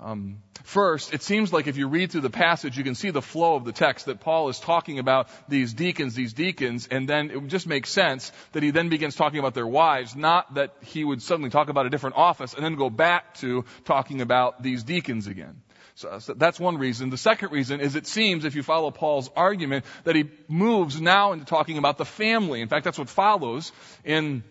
[0.00, 3.22] Um, first, it seems like if you read through the passage, you can see the
[3.22, 7.30] flow of the text that Paul is talking about these deacons, these deacons, and then
[7.30, 11.02] it just make sense that he then begins talking about their wives, not that he
[11.02, 14.84] would suddenly talk about a different office and then go back to talking about these
[14.84, 15.62] deacons again.
[15.96, 17.10] So, so that's one reason.
[17.10, 21.32] The second reason is it seems, if you follow Paul's argument, that he moves now
[21.32, 22.60] into talking about the family.
[22.60, 23.72] In fact, that's what follows
[24.04, 24.44] in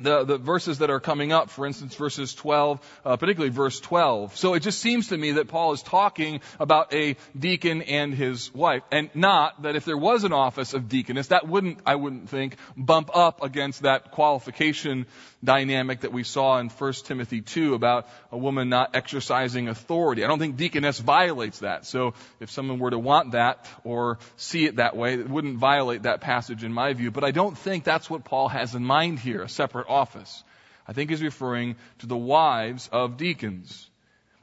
[0.00, 4.36] the, the verses that are coming up, for instance, verses 12, uh, particularly verse 12.
[4.36, 8.52] So it just seems to me that Paul is talking about a deacon and his
[8.54, 12.28] wife, and not that if there was an office of deaconess, that wouldn't, I wouldn't
[12.28, 15.06] think, bump up against that qualification
[15.44, 20.24] dynamic that we saw in 1 Timothy 2 about a woman not exercising authority.
[20.24, 21.84] I don't think deaconess violates that.
[21.84, 26.04] So if someone were to want that or see it that way, it wouldn't violate
[26.04, 27.10] that passage in my view.
[27.10, 30.44] But I don't think that's what Paul has in mind here, a separate office.
[30.86, 33.88] I think he's referring to the wives of deacons.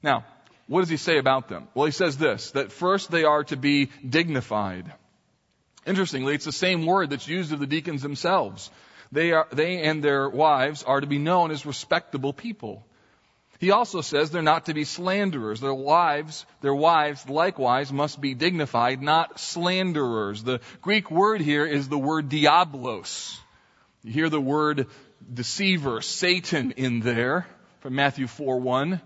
[0.04, 0.26] Now,
[0.68, 1.68] what does he say about them?
[1.74, 4.92] Well, he says this, that first they are to be dignified.
[5.86, 8.70] Interestingly, it's the same word that's used of the deacons themselves.
[9.12, 12.86] They, are, they and their wives are to be known as respectable people.
[13.60, 15.60] He also says they're not to be slanderers.
[15.60, 20.44] Their wives, their wives likewise must be dignified, not slanderers.
[20.44, 23.38] The Greek word here is the word diabolos.
[24.02, 24.88] You hear the word
[25.32, 27.48] deceiver, Satan in there
[27.82, 29.02] from Matthew 4 1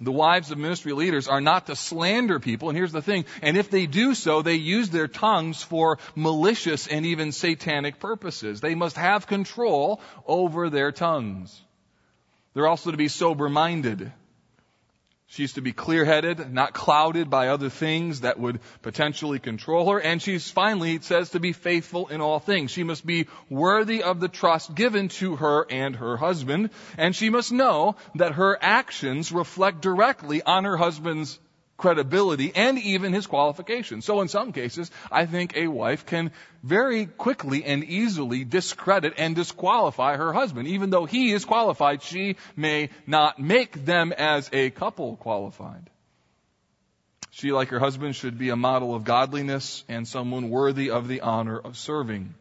[0.00, 2.68] the wives of ministry leaders are not to slander people.
[2.68, 3.24] And here's the thing.
[3.42, 8.60] And if they do so, they use their tongues for malicious and even satanic purposes.
[8.60, 11.60] They must have control over their tongues.
[12.54, 14.12] They're also to be sober minded.
[15.32, 19.98] She's to be clear headed, not clouded by other things that would potentially control her.
[19.98, 22.70] And she's finally, it says, to be faithful in all things.
[22.70, 26.68] She must be worthy of the trust given to her and her husband.
[26.98, 31.38] And she must know that her actions reflect directly on her husband's
[31.76, 34.04] credibility and even his qualifications.
[34.04, 36.30] So in some cases, I think a wife can
[36.62, 40.68] very quickly and easily discredit and disqualify her husband.
[40.68, 45.90] Even though he is qualified, she may not make them as a couple qualified.
[47.30, 51.22] She, like her husband, should be a model of godliness and someone worthy of the
[51.22, 52.34] honor of serving.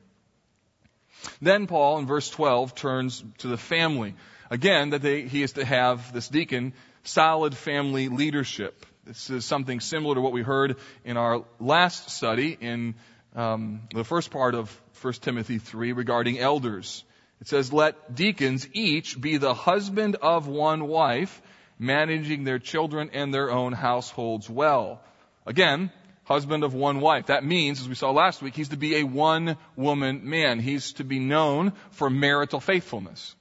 [1.41, 4.15] Then Paul, in verse 12, turns to the family.
[4.49, 8.85] Again, that they, he is to have, this deacon, solid family leadership.
[9.05, 12.93] This is something similar to what we heard in our last study in
[13.35, 14.69] um, the first part of
[15.01, 17.03] 1 Timothy 3 regarding elders.
[17.39, 21.41] It says, Let deacons each be the husband of one wife,
[21.79, 25.01] managing their children and their own households well.
[25.47, 25.91] Again,
[26.25, 27.25] husband of one wife.
[27.25, 30.59] That means, as we saw last week, he's to be a one woman man.
[30.59, 33.35] He's to be known for marital faithfulness.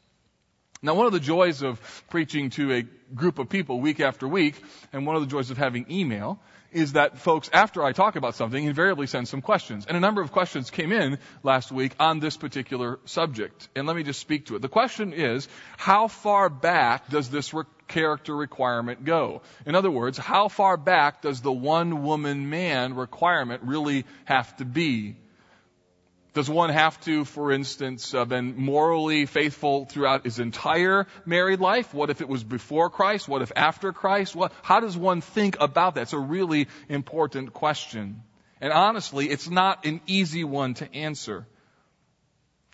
[0.81, 4.63] Now, one of the joys of preaching to a group of people week after week,
[4.93, 6.41] and one of the joys of having email,
[6.73, 9.87] is that folks, after I talk about something, invariably send some questions.
[9.87, 13.69] And a number of questions came in last week on this particular subject.
[13.75, 14.63] And let me just speak to it.
[14.63, 19.43] The question is, how far back does this re- character requirement go?
[19.67, 24.65] In other words, how far back does the one woman man requirement really have to
[24.65, 25.17] be?
[26.33, 31.93] Does one have to, for instance, uh, been morally faithful throughout his entire married life?
[31.93, 33.29] What if it was before Christ?
[33.29, 34.37] What if after Christ?
[34.37, 36.03] What, how does one think about that?
[36.03, 38.23] It's a really important question.
[38.61, 41.47] And honestly, it's not an easy one to answer.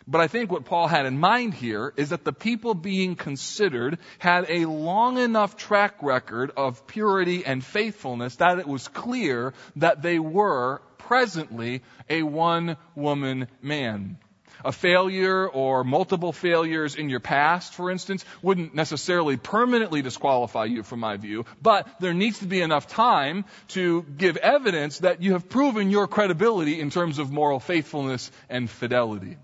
[0.08, 3.98] But I think what Paul had in mind here is that the people being considered
[4.18, 10.02] had a long enough track record of purity and faithfulness that it was clear that
[10.02, 14.18] they were presently a one woman man.
[14.64, 20.82] A failure or multiple failures in your past, for instance, wouldn't necessarily permanently disqualify you
[20.82, 25.32] from my view, but there needs to be enough time to give evidence that you
[25.32, 29.36] have proven your credibility in terms of moral faithfulness and fidelity.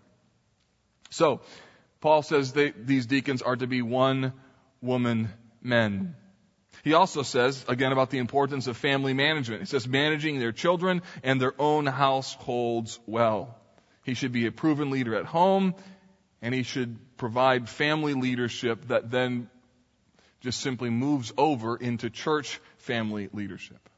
[1.12, 1.42] So,
[2.01, 4.33] Paul says they, these deacons are to be one
[4.81, 5.29] woman
[5.61, 6.16] men.
[6.83, 9.61] He also says, again, about the importance of family management.
[9.62, 13.57] He says, managing their children and their own households well.
[14.05, 15.75] He should be a proven leader at home,
[16.40, 19.48] and he should provide family leadership that then
[20.40, 23.88] just simply moves over into church family leadership.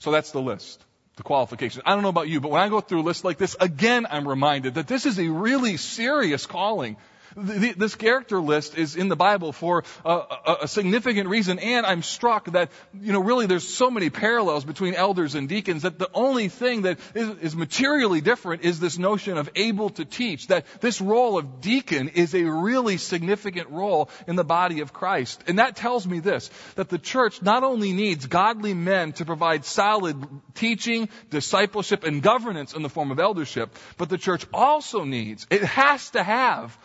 [0.00, 0.84] So that's the list,
[1.16, 1.82] the qualifications.
[1.86, 4.06] I don't know about you, but when I go through a list like this, again,
[4.08, 6.96] I'm reminded that this is a really serious calling
[7.36, 12.02] this character list is in the Bible for a, a, a, significant reason, and I'm
[12.02, 16.08] struck that, you know, really there's so many parallels between elders and deacons that the
[16.14, 20.64] only thing that is, is materially different is this notion of able to teach, that
[20.80, 25.44] this role of deacon is a really significant role in the body of Christ.
[25.46, 29.64] And that tells me this, that the church not only needs godly men to provide
[29.66, 35.46] solid teaching, discipleship, and governance in the form of eldership, but the church also needs,
[35.50, 36.76] it has to have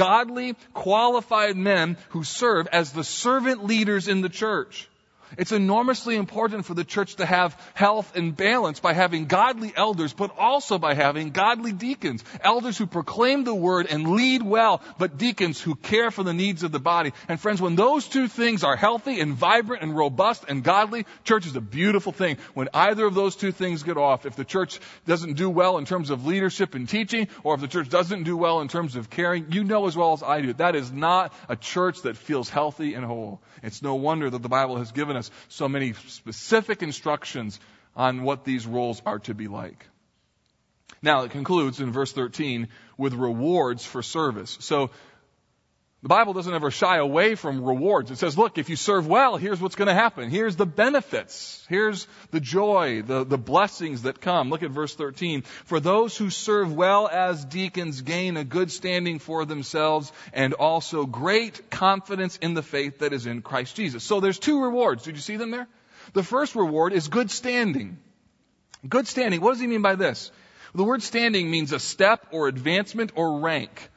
[0.00, 4.88] godly, qualified men who serve as the servant leaders in the church.
[5.38, 10.12] It's enormously important for the church to have health and balance by having godly elders,
[10.12, 12.24] but also by having godly deacons.
[12.42, 16.62] Elders who proclaim the word and lead well, but deacons who care for the needs
[16.62, 17.12] of the body.
[17.28, 21.46] And friends, when those two things are healthy and vibrant and robust and godly, church
[21.46, 22.38] is a beautiful thing.
[22.54, 25.84] When either of those two things get off, if the church doesn't do well in
[25.84, 29.10] terms of leadership and teaching, or if the church doesn't do well in terms of
[29.10, 32.48] caring, you know as well as I do, that is not a church that feels
[32.48, 33.40] healthy and whole.
[33.62, 35.16] It's no wonder that the Bible has given
[35.48, 37.58] so many specific instructions
[37.96, 39.86] on what these roles are to be like.
[41.02, 42.68] Now, it concludes in verse 13
[42.98, 44.56] with rewards for service.
[44.60, 44.90] So,
[46.02, 48.10] the Bible doesn't ever shy away from rewards.
[48.10, 50.30] It says, look, if you serve well, here's what's going to happen.
[50.30, 51.62] Here's the benefits.
[51.68, 54.48] Here's the joy, the, the blessings that come.
[54.48, 55.42] Look at verse 13.
[55.66, 61.04] For those who serve well as deacons gain a good standing for themselves and also
[61.04, 64.02] great confidence in the faith that is in Christ Jesus.
[64.02, 65.04] So there's two rewards.
[65.04, 65.68] Did you see them there?
[66.14, 67.98] The first reward is good standing.
[68.88, 69.42] Good standing.
[69.42, 70.32] What does he mean by this?
[70.74, 73.90] The word standing means a step or advancement or rank.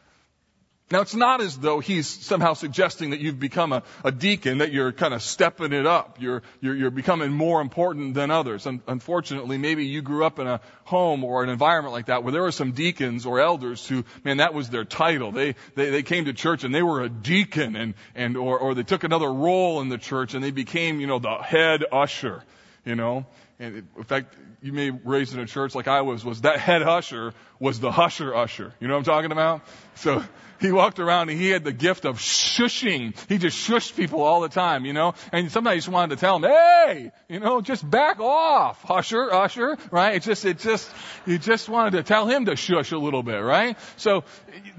[0.91, 4.71] Now it's not as though he's somehow suggesting that you've become a, a deacon, that
[4.71, 6.17] you're kind of stepping it up.
[6.19, 8.67] You're, you're, you're becoming more important than others.
[8.67, 12.31] Un- unfortunately, maybe you grew up in a home or an environment like that where
[12.31, 15.31] there were some deacons or elders who, man, that was their title.
[15.31, 18.75] They, they, they came to church and they were a deacon and, and, or, or
[18.75, 22.43] they took another role in the church and they became, you know, the head usher,
[22.85, 23.25] you know.
[23.59, 26.81] And in fact, you may raised in a church like I was, was that head
[26.81, 28.73] usher was the husher usher.
[28.79, 29.61] You know what I'm talking about?
[29.95, 30.23] So
[30.59, 33.15] he walked around and he had the gift of shushing.
[33.29, 35.13] He just shushed people all the time, you know?
[35.31, 39.31] And sometimes you just wanted to tell him, hey, you know, just back off, usher,
[39.31, 40.15] usher, right?
[40.15, 40.89] It just, it just,
[41.25, 43.77] you just wanted to tell him to shush a little bit, right?
[43.97, 44.23] So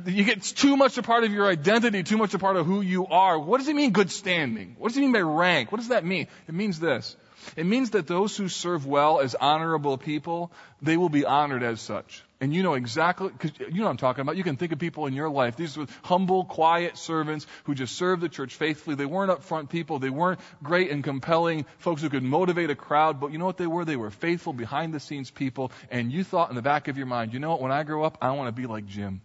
[0.06, 2.80] you get too much a part of your identity, too much a part of who
[2.80, 3.38] you are.
[3.38, 4.76] What does it mean good standing?
[4.78, 5.70] What does it mean by rank?
[5.70, 6.26] What does that mean?
[6.48, 7.16] It means this.
[7.56, 11.80] It means that those who serve well as honorable people, they will be honored as
[11.80, 12.22] such.
[12.40, 14.36] And you know exactly, because you know what I'm talking about.
[14.36, 15.56] You can think of people in your life.
[15.56, 18.96] These were humble, quiet servants who just served the church faithfully.
[18.96, 19.98] They weren't upfront people.
[19.98, 23.20] They weren't great and compelling folks who could motivate a crowd.
[23.20, 23.84] But you know what they were?
[23.84, 25.72] They were faithful, behind the scenes people.
[25.90, 27.60] And you thought in the back of your mind, you know what?
[27.60, 29.22] When I grow up, I want to be like Jim.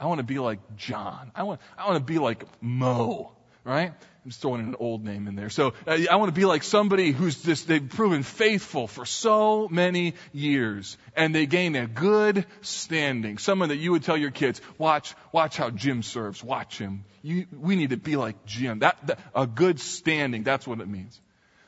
[0.00, 1.30] I want to be like John.
[1.34, 3.32] I want, I want to be like Mo
[3.68, 3.92] right?
[4.28, 5.48] I'm just throwing an old name in there.
[5.48, 9.68] So uh, I want to be like somebody who's just, they've proven faithful for so
[9.68, 13.38] many years and they gain a good standing.
[13.38, 16.44] Someone that you would tell your kids, watch, watch how Jim serves.
[16.44, 17.06] Watch him.
[17.22, 18.80] You, we need to be like Jim.
[18.80, 20.42] That, that, a good standing.
[20.42, 21.18] That's what it means.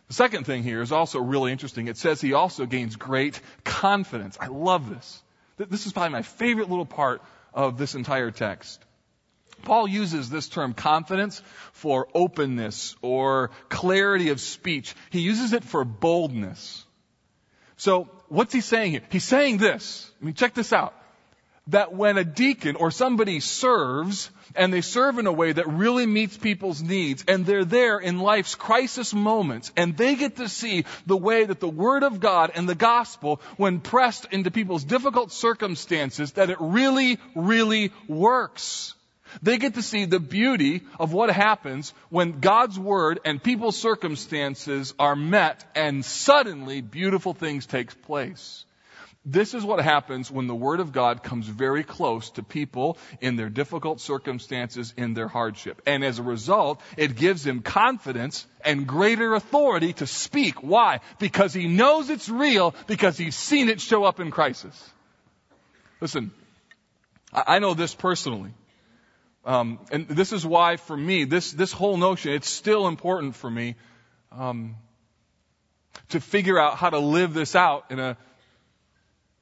[0.09, 1.89] The second thing here is also really interesting.
[1.89, 4.37] It says he also gains great confidence.
[4.39, 5.23] I love this.
[5.57, 7.23] This is probably my favorite little part
[7.55, 8.85] of this entire text.
[9.63, 11.43] Paul uses this term confidence
[11.73, 14.95] for openness or clarity of speech.
[15.11, 16.85] He uses it for boldness.
[17.77, 19.03] So what's he saying here?
[19.11, 20.11] He's saying this.
[20.21, 20.95] I mean, check this out.
[21.69, 26.07] That when a deacon or somebody serves, and they serve in a way that really
[26.07, 30.85] meets people's needs, and they're there in life's crisis moments, and they get to see
[31.07, 35.33] the way that the Word of God and the Gospel, when pressed into people's difficult
[35.33, 38.95] circumstances, that it really, really works.
[39.43, 44.95] They get to see the beauty of what happens when God's Word and people's circumstances
[44.99, 48.65] are met and suddenly beautiful things take place.
[49.25, 53.37] This is what happens when the Word of God comes very close to people in
[53.37, 55.83] their difficult circumstances, in their hardship.
[55.87, 60.63] And as a result, it gives him confidence and greater authority to speak.
[60.63, 61.01] Why?
[61.19, 64.91] Because he knows it's real, because he's seen it show up in crisis.
[66.01, 66.31] Listen,
[67.31, 68.53] I know this personally.
[69.45, 73.51] Um, and this is why, for me, this this whole notion it's still important for
[73.51, 73.75] me
[74.33, 74.77] um,
[76.11, 78.17] to figure out how to live this out in a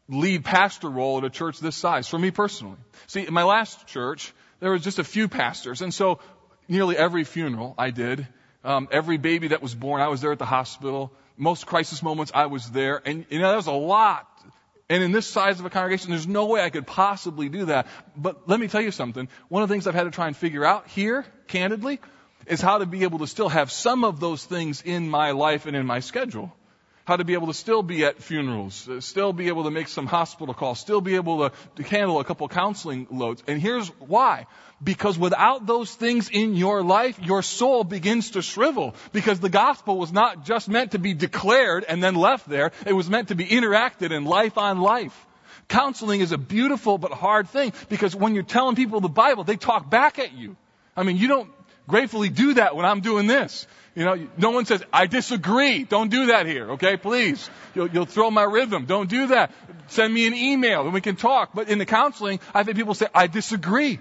[0.09, 2.07] lead pastor role at a church this size.
[2.07, 2.77] For me personally,
[3.09, 6.21] see, in my last church there was just a few pastors, and so
[6.69, 8.27] nearly every funeral I did,
[8.65, 11.13] um, every baby that was born, I was there at the hospital.
[11.37, 14.29] Most crisis moments, I was there, and you know that was a lot
[14.91, 17.87] and in this size of a congregation, there's no way I could possibly do that.
[18.17, 19.29] But let me tell you something.
[19.49, 22.01] One of the things I've had to try and figure out here, candidly,
[22.47, 25.67] is how to be able to still have some of those things in my life
[25.67, 26.53] and in my schedule
[27.09, 29.89] how to be able to still be at funerals, uh, still be able to make
[29.89, 33.43] some hospital calls, still be able to, to handle a couple counseling loads.
[33.49, 34.47] And here's why.
[34.85, 38.95] Because without those things in your life, your soul begins to shrivel.
[39.15, 42.73] Because the gospel was not just meant to be declared and then left there.
[42.85, 45.27] It was meant to be interacted in life on life.
[45.67, 49.57] Counseling is a beautiful but hard thing because when you're telling people the Bible, they
[49.57, 50.57] talk back at you.
[50.95, 51.51] I mean, you don't
[51.89, 53.67] gratefully do that when I'm doing this.
[53.97, 55.83] You know, no one says, I disagree.
[55.83, 56.97] Don't do that here, okay?
[56.97, 57.51] Please.
[57.75, 58.85] You'll, you'll throw my rhythm.
[58.85, 59.51] Don't do that.
[59.89, 61.51] Send me an email and we can talk.
[61.53, 63.99] But in the counseling, I've had people say, I disagree.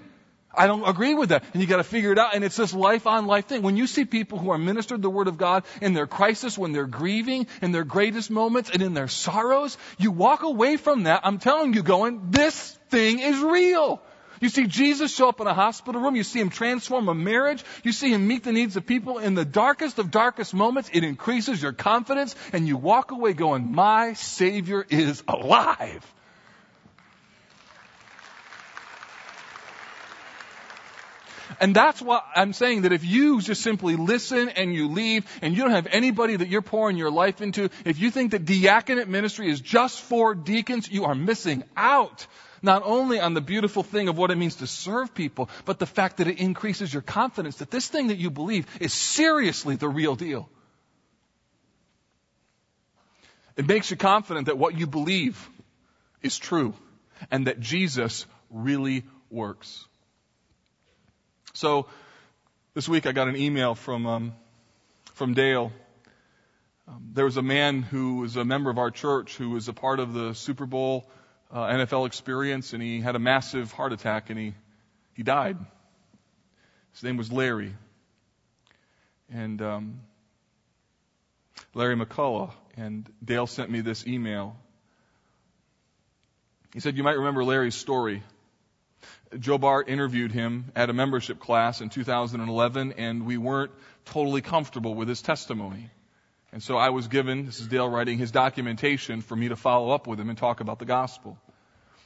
[0.54, 1.44] I don't agree with that.
[1.52, 2.34] And you gotta figure it out.
[2.34, 3.62] And it's this life on life thing.
[3.62, 6.72] When you see people who are ministered the Word of God in their crisis, when
[6.72, 11.22] they're grieving, in their greatest moments, and in their sorrows, you walk away from that,
[11.24, 14.00] I'm telling you, going, this thing is real.
[14.40, 16.16] You see Jesus show up in a hospital room.
[16.16, 17.64] You see him transform a marriage.
[17.82, 20.90] You see him meet the needs of people in the darkest of darkest moments.
[20.92, 26.04] It increases your confidence and you walk away going, my Savior is alive.
[31.60, 35.56] And that's why I'm saying that if you just simply listen and you leave and
[35.56, 39.08] you don't have anybody that you're pouring your life into, if you think that diaconate
[39.08, 42.26] ministry is just for deacons, you are missing out.
[42.62, 45.86] Not only on the beautiful thing of what it means to serve people, but the
[45.86, 49.88] fact that it increases your confidence that this thing that you believe is seriously the
[49.88, 50.48] real deal.
[53.56, 55.48] It makes you confident that what you believe
[56.22, 56.74] is true
[57.30, 59.84] and that Jesus really works.
[61.58, 61.86] So
[62.74, 64.32] this week I got an email from um,
[65.14, 65.72] from Dale.
[66.86, 69.72] Um, there was a man who was a member of our church who was a
[69.72, 71.10] part of the Super Bowl
[71.50, 74.54] uh, NFL experience, and he had a massive heart attack, and he
[75.14, 75.58] he died.
[76.92, 77.74] His name was Larry,
[79.28, 80.00] and um,
[81.74, 82.52] Larry McCullough.
[82.76, 84.54] And Dale sent me this email.
[86.72, 88.22] He said, "You might remember Larry's story."
[89.38, 93.72] Joe Bart interviewed him at a membership class in 2011, and we weren't
[94.06, 95.90] totally comfortable with his testimony.
[96.52, 99.90] And so I was given, this is Dale writing, his documentation for me to follow
[99.90, 101.38] up with him and talk about the gospel.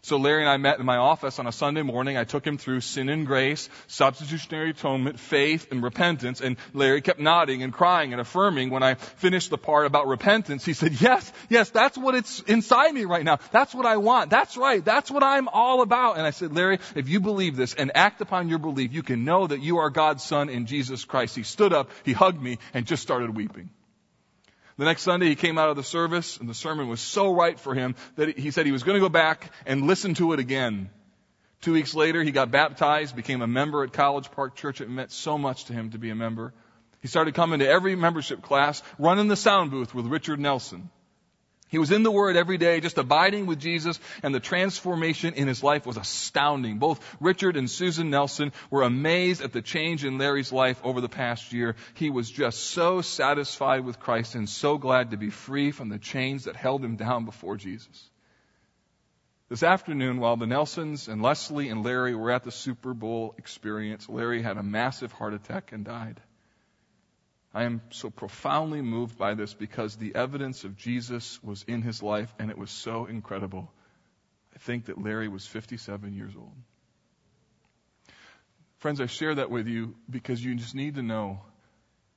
[0.05, 2.16] So Larry and I met in my office on a Sunday morning.
[2.16, 6.40] I took him through sin and grace, substitutionary atonement, faith, and repentance.
[6.40, 10.64] And Larry kept nodding and crying and affirming when I finished the part about repentance.
[10.64, 13.38] He said, yes, yes, that's what it's inside me right now.
[13.53, 14.30] That's what I want.
[14.30, 14.84] That's right.
[14.84, 16.16] That's what I'm all about.
[16.16, 19.24] And I said, Larry, if you believe this and act upon your belief, you can
[19.24, 21.36] know that you are God's son in Jesus Christ.
[21.36, 23.70] He stood up, he hugged me, and just started weeping.
[24.78, 27.58] The next Sunday he came out of the service and the sermon was so right
[27.58, 30.40] for him that he said he was going to go back and listen to it
[30.40, 30.90] again.
[31.60, 34.80] Two weeks later he got baptized, became a member at College Park Church.
[34.80, 36.52] It meant so much to him to be a member.
[37.02, 40.90] He started coming to every membership class, running the sound booth with Richard Nelson.
[41.72, 45.48] He was in the Word every day, just abiding with Jesus, and the transformation in
[45.48, 46.76] his life was astounding.
[46.76, 51.08] Both Richard and Susan Nelson were amazed at the change in Larry's life over the
[51.08, 51.74] past year.
[51.94, 55.98] He was just so satisfied with Christ and so glad to be free from the
[55.98, 58.10] chains that held him down before Jesus.
[59.48, 64.10] This afternoon, while the Nelsons and Leslie and Larry were at the Super Bowl experience,
[64.10, 66.20] Larry had a massive heart attack and died.
[67.55, 72.03] I am so profoundly moved by this because the evidence of Jesus was in his
[72.03, 73.70] life and it was so incredible.
[74.55, 76.55] I think that Larry was 57 years old.
[78.78, 81.40] Friends, I share that with you because you just need to know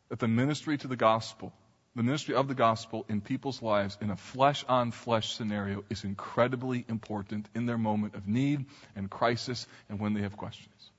[0.09, 1.53] that the ministry to the gospel,
[1.95, 6.03] the ministry of the gospel in people's lives in a flesh on flesh scenario is
[6.03, 8.65] incredibly important in their moment of need
[8.95, 10.91] and crisis and when they have questions.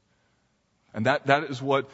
[0.94, 1.90] And that, that is what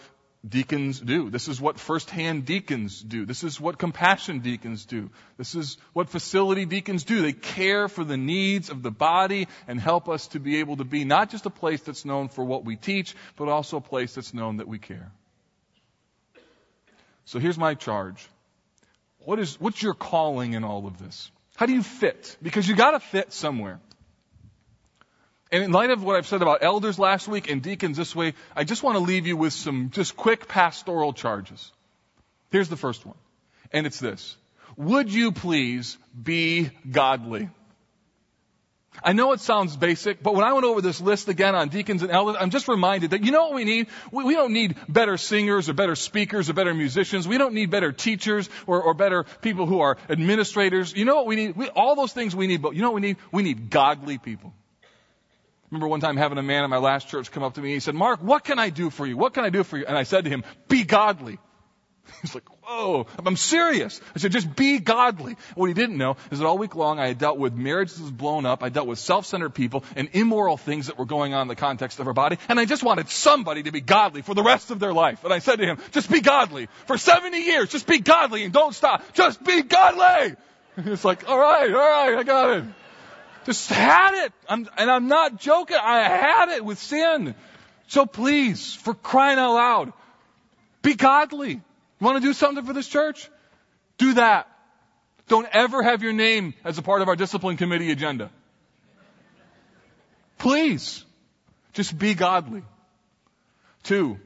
[0.47, 1.31] deacons do.
[1.31, 3.25] This is what first-hand deacons do.
[3.25, 5.11] This is what compassion deacons do.
[5.37, 7.23] This is what facility deacons do.
[7.23, 10.85] They care for the needs of the body and help us to be able to
[10.85, 14.15] be not just a place that's known for what we teach, but also a place
[14.15, 15.13] that's known that we care.
[17.25, 18.27] So here's my charge.
[19.21, 21.31] What is, what's your calling in all of this?
[21.55, 22.37] How do you fit?
[22.43, 23.79] Because you gotta fit somewhere.
[25.53, 28.33] And in light of what I've said about elders last week and deacons this way,
[28.57, 31.71] I just want to leave you with some just quick pastoral charges.
[32.51, 33.17] Here's the first one.
[33.71, 34.35] And it's this.
[34.79, 37.51] Would you please be godly?
[39.05, 42.03] I know it sounds basic, but when I went over this list again on deacons
[42.03, 43.89] and elders, I'm just reminded that you know what we need?
[44.11, 47.29] We, we don't need better singers or better speakers or better musicians.
[47.29, 50.95] We don't need better teachers or, or better people who are administrators.
[50.95, 51.57] You know what we need?
[51.57, 53.17] We, all those things we need, but you know what we need?
[53.33, 54.55] We need godly people
[55.73, 57.75] remember one time having a man in my last church come up to me and
[57.75, 59.17] he said, Mark, what can I do for you?
[59.17, 59.87] What can I do for you?
[59.87, 61.39] And I said to him, be godly.
[62.21, 63.99] He's like, whoa, I'm serious.
[64.15, 65.37] I said, just be godly.
[65.55, 68.45] What he didn't know is that all week long I had dealt with marriages blown
[68.45, 71.57] up, I dealt with self-centered people and immoral things that were going on in the
[71.57, 74.71] context of our body, and I just wanted somebody to be godly for the rest
[74.71, 75.25] of their life.
[75.25, 76.69] And I said to him, just be godly.
[76.87, 79.15] For 70 years, just be godly and don't stop.
[79.15, 80.37] Just be godly!
[80.75, 82.65] It's like, alright, alright, I got it.
[83.45, 84.33] Just had it.
[84.49, 85.77] I'm, and I'm not joking.
[85.81, 87.35] I had it with sin.
[87.89, 89.93] So please, for crying out loud,
[90.83, 91.53] Be godly.
[91.53, 91.61] You
[92.01, 93.29] want to do something for this church?
[93.99, 94.49] Do that.
[95.29, 98.31] Don't ever have your name as a part of our discipline committee agenda.
[100.39, 101.05] Please.
[101.73, 102.63] Just be godly.
[103.83, 104.19] Two,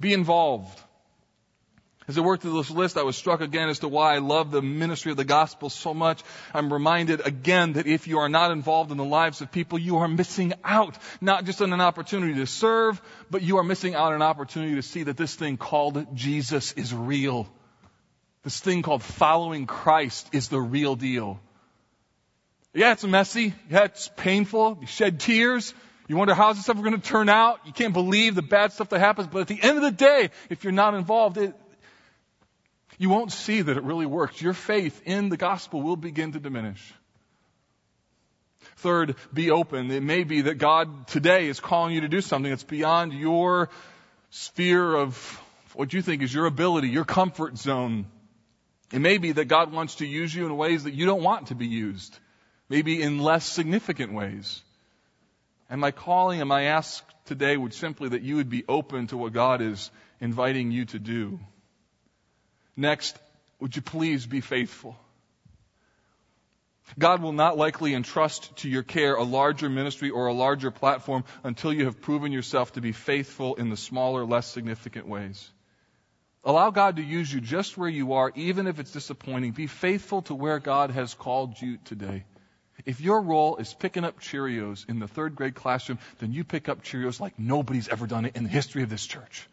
[0.00, 0.78] be involved.
[2.08, 4.50] As I worked through this list, I was struck again as to why I love
[4.50, 6.22] the ministry of the gospel so much.
[6.54, 9.98] I'm reminded again that if you are not involved in the lives of people, you
[9.98, 13.00] are missing out, not just on an opportunity to serve,
[13.30, 16.72] but you are missing out on an opportunity to see that this thing called Jesus
[16.72, 17.46] is real.
[18.42, 21.38] This thing called following Christ is the real deal.
[22.72, 23.52] Yeah, it's messy.
[23.70, 24.78] Yeah, it's painful.
[24.80, 25.74] You shed tears.
[26.06, 27.60] You wonder how's this ever going to turn out.
[27.66, 29.28] You can't believe the bad stuff that happens.
[29.28, 31.54] But at the end of the day, if you're not involved, it,
[32.98, 34.42] you won't see that it really works.
[34.42, 36.92] Your faith in the gospel will begin to diminish.
[38.78, 39.90] Third, be open.
[39.90, 43.70] It may be that God today is calling you to do something that's beyond your
[44.30, 45.40] sphere of
[45.74, 48.06] what you think is your ability, your comfort zone.
[48.92, 51.48] It may be that God wants to use you in ways that you don't want
[51.48, 52.18] to be used,
[52.68, 54.62] maybe in less significant ways.
[55.70, 59.16] And my calling and my ask today would simply that you would be open to
[59.16, 59.90] what God is
[60.20, 61.38] inviting you to do.
[62.78, 63.18] Next,
[63.58, 64.96] would you please be faithful?
[66.96, 71.24] God will not likely entrust to your care a larger ministry or a larger platform
[71.42, 75.50] until you have proven yourself to be faithful in the smaller, less significant ways.
[76.44, 79.50] Allow God to use you just where you are, even if it's disappointing.
[79.50, 82.26] Be faithful to where God has called you today.
[82.86, 86.68] If your role is picking up Cheerios in the third grade classroom, then you pick
[86.68, 89.48] up Cheerios like nobody's ever done it in the history of this church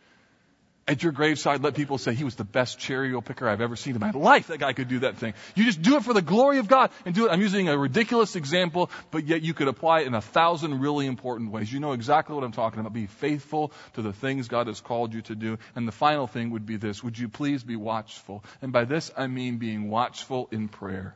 [0.88, 3.95] at your graveside, let people say he was the best Cheerio picker I've ever seen
[3.95, 4.47] in my life.
[4.47, 5.33] That guy could do that thing.
[5.55, 7.31] You just do it for the glory of God and do it.
[7.31, 11.07] I'm using a ridiculous example, but yet you could apply it in a thousand really
[11.07, 11.73] important ways.
[11.73, 12.93] You know exactly what I'm talking about.
[12.93, 15.57] Be faithful to the things God has called you to do.
[15.75, 17.03] And the final thing would be this.
[17.03, 18.43] Would you please be watchful?
[18.61, 21.15] And by this I mean being watchful in prayer.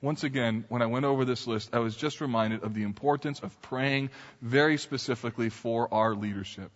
[0.00, 3.40] Once again, when I went over this list, I was just reminded of the importance
[3.40, 6.70] of praying very specifically for our leadership.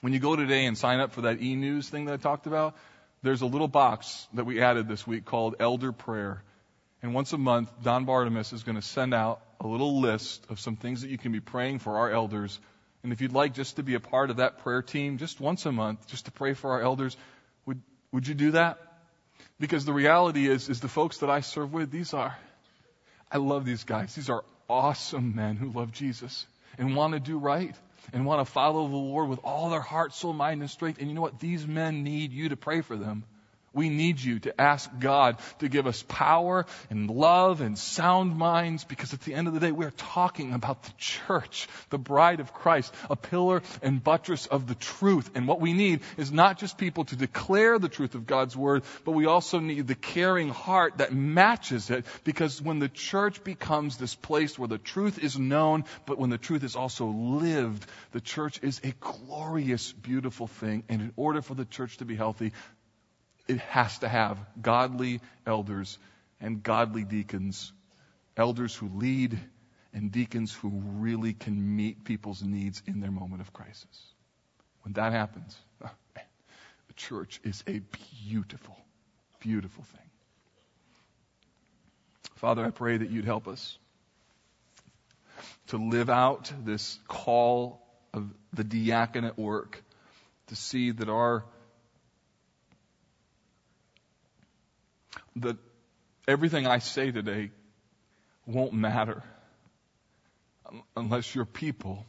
[0.00, 2.76] When you go today and sign up for that e-news thing that I talked about,
[3.22, 6.42] there's a little box that we added this week called Elder Prayer.
[7.02, 10.60] And once a month, Don Bartimus is going to send out a little list of
[10.60, 12.58] some things that you can be praying for our elders.
[13.02, 15.64] And if you'd like just to be a part of that prayer team, just once
[15.66, 17.16] a month, just to pray for our elders,
[17.64, 17.80] would,
[18.12, 18.78] would you do that?
[19.58, 22.36] Because the reality is, is the folks that I serve with, these are,
[23.30, 24.14] I love these guys.
[24.14, 26.46] These are awesome men who love Jesus
[26.78, 27.74] and want to do right
[28.12, 30.98] and want to follow the Lord with all their heart, soul, mind, and strength.
[31.00, 31.38] And you know what?
[31.38, 33.24] These men need you to pray for them.
[33.76, 38.84] We need you to ask God to give us power and love and sound minds
[38.84, 42.54] because at the end of the day, we're talking about the church, the bride of
[42.54, 45.30] Christ, a pillar and buttress of the truth.
[45.34, 48.82] And what we need is not just people to declare the truth of God's word,
[49.04, 53.98] but we also need the caring heart that matches it because when the church becomes
[53.98, 58.22] this place where the truth is known, but when the truth is also lived, the
[58.22, 60.82] church is a glorious, beautiful thing.
[60.88, 62.52] And in order for the church to be healthy,
[63.48, 65.98] it has to have godly elders
[66.40, 67.72] and godly deacons,
[68.36, 69.38] elders who lead
[69.92, 74.12] and deacons who really can meet people's needs in their moment of crisis.
[74.82, 77.80] When that happens, oh the church is a
[78.28, 78.76] beautiful,
[79.40, 80.00] beautiful thing.
[82.36, 83.78] Father, I pray that you'd help us
[85.68, 87.82] to live out this call
[88.12, 89.82] of the diaconate work,
[90.48, 91.44] to see that our
[95.36, 95.56] that
[96.26, 97.50] everything I say today
[98.46, 99.22] won't matter
[100.96, 102.04] unless your people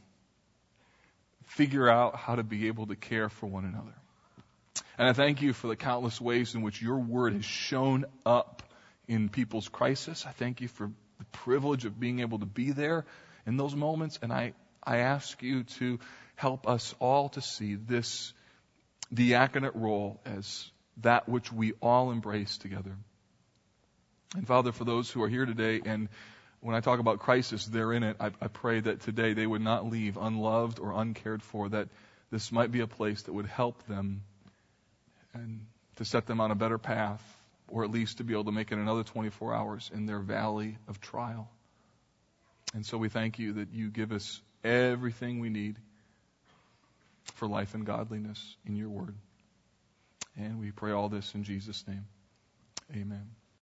[1.45, 3.93] figure out how to be able to care for one another.
[4.97, 8.63] And I thank you for the countless ways in which your word has shown up
[9.07, 10.25] in people's crisis.
[10.25, 13.05] I thank you for the privilege of being able to be there
[13.45, 14.19] in those moments.
[14.21, 14.53] And I,
[14.83, 15.99] I ask you to
[16.35, 18.33] help us all to see this
[19.13, 20.69] diaconate role as
[21.01, 22.97] that which we all embrace together.
[24.35, 26.09] And Father, for those who are here today, and
[26.59, 29.61] when I talk about crisis, they're in it, I, I pray that today they would
[29.61, 31.87] not leave unloved or uncared for, that
[32.31, 34.23] this might be a place that would help them
[35.33, 35.65] and
[35.97, 37.21] to set them on a better path,
[37.67, 40.77] or at least to be able to make it another 24 hours in their valley
[40.87, 41.49] of trial.
[42.73, 45.77] And so we thank you that you give us everything we need
[47.35, 49.15] for life and godliness in your word.
[50.37, 52.05] And we pray all this in Jesus' name.
[52.93, 53.36] Amen.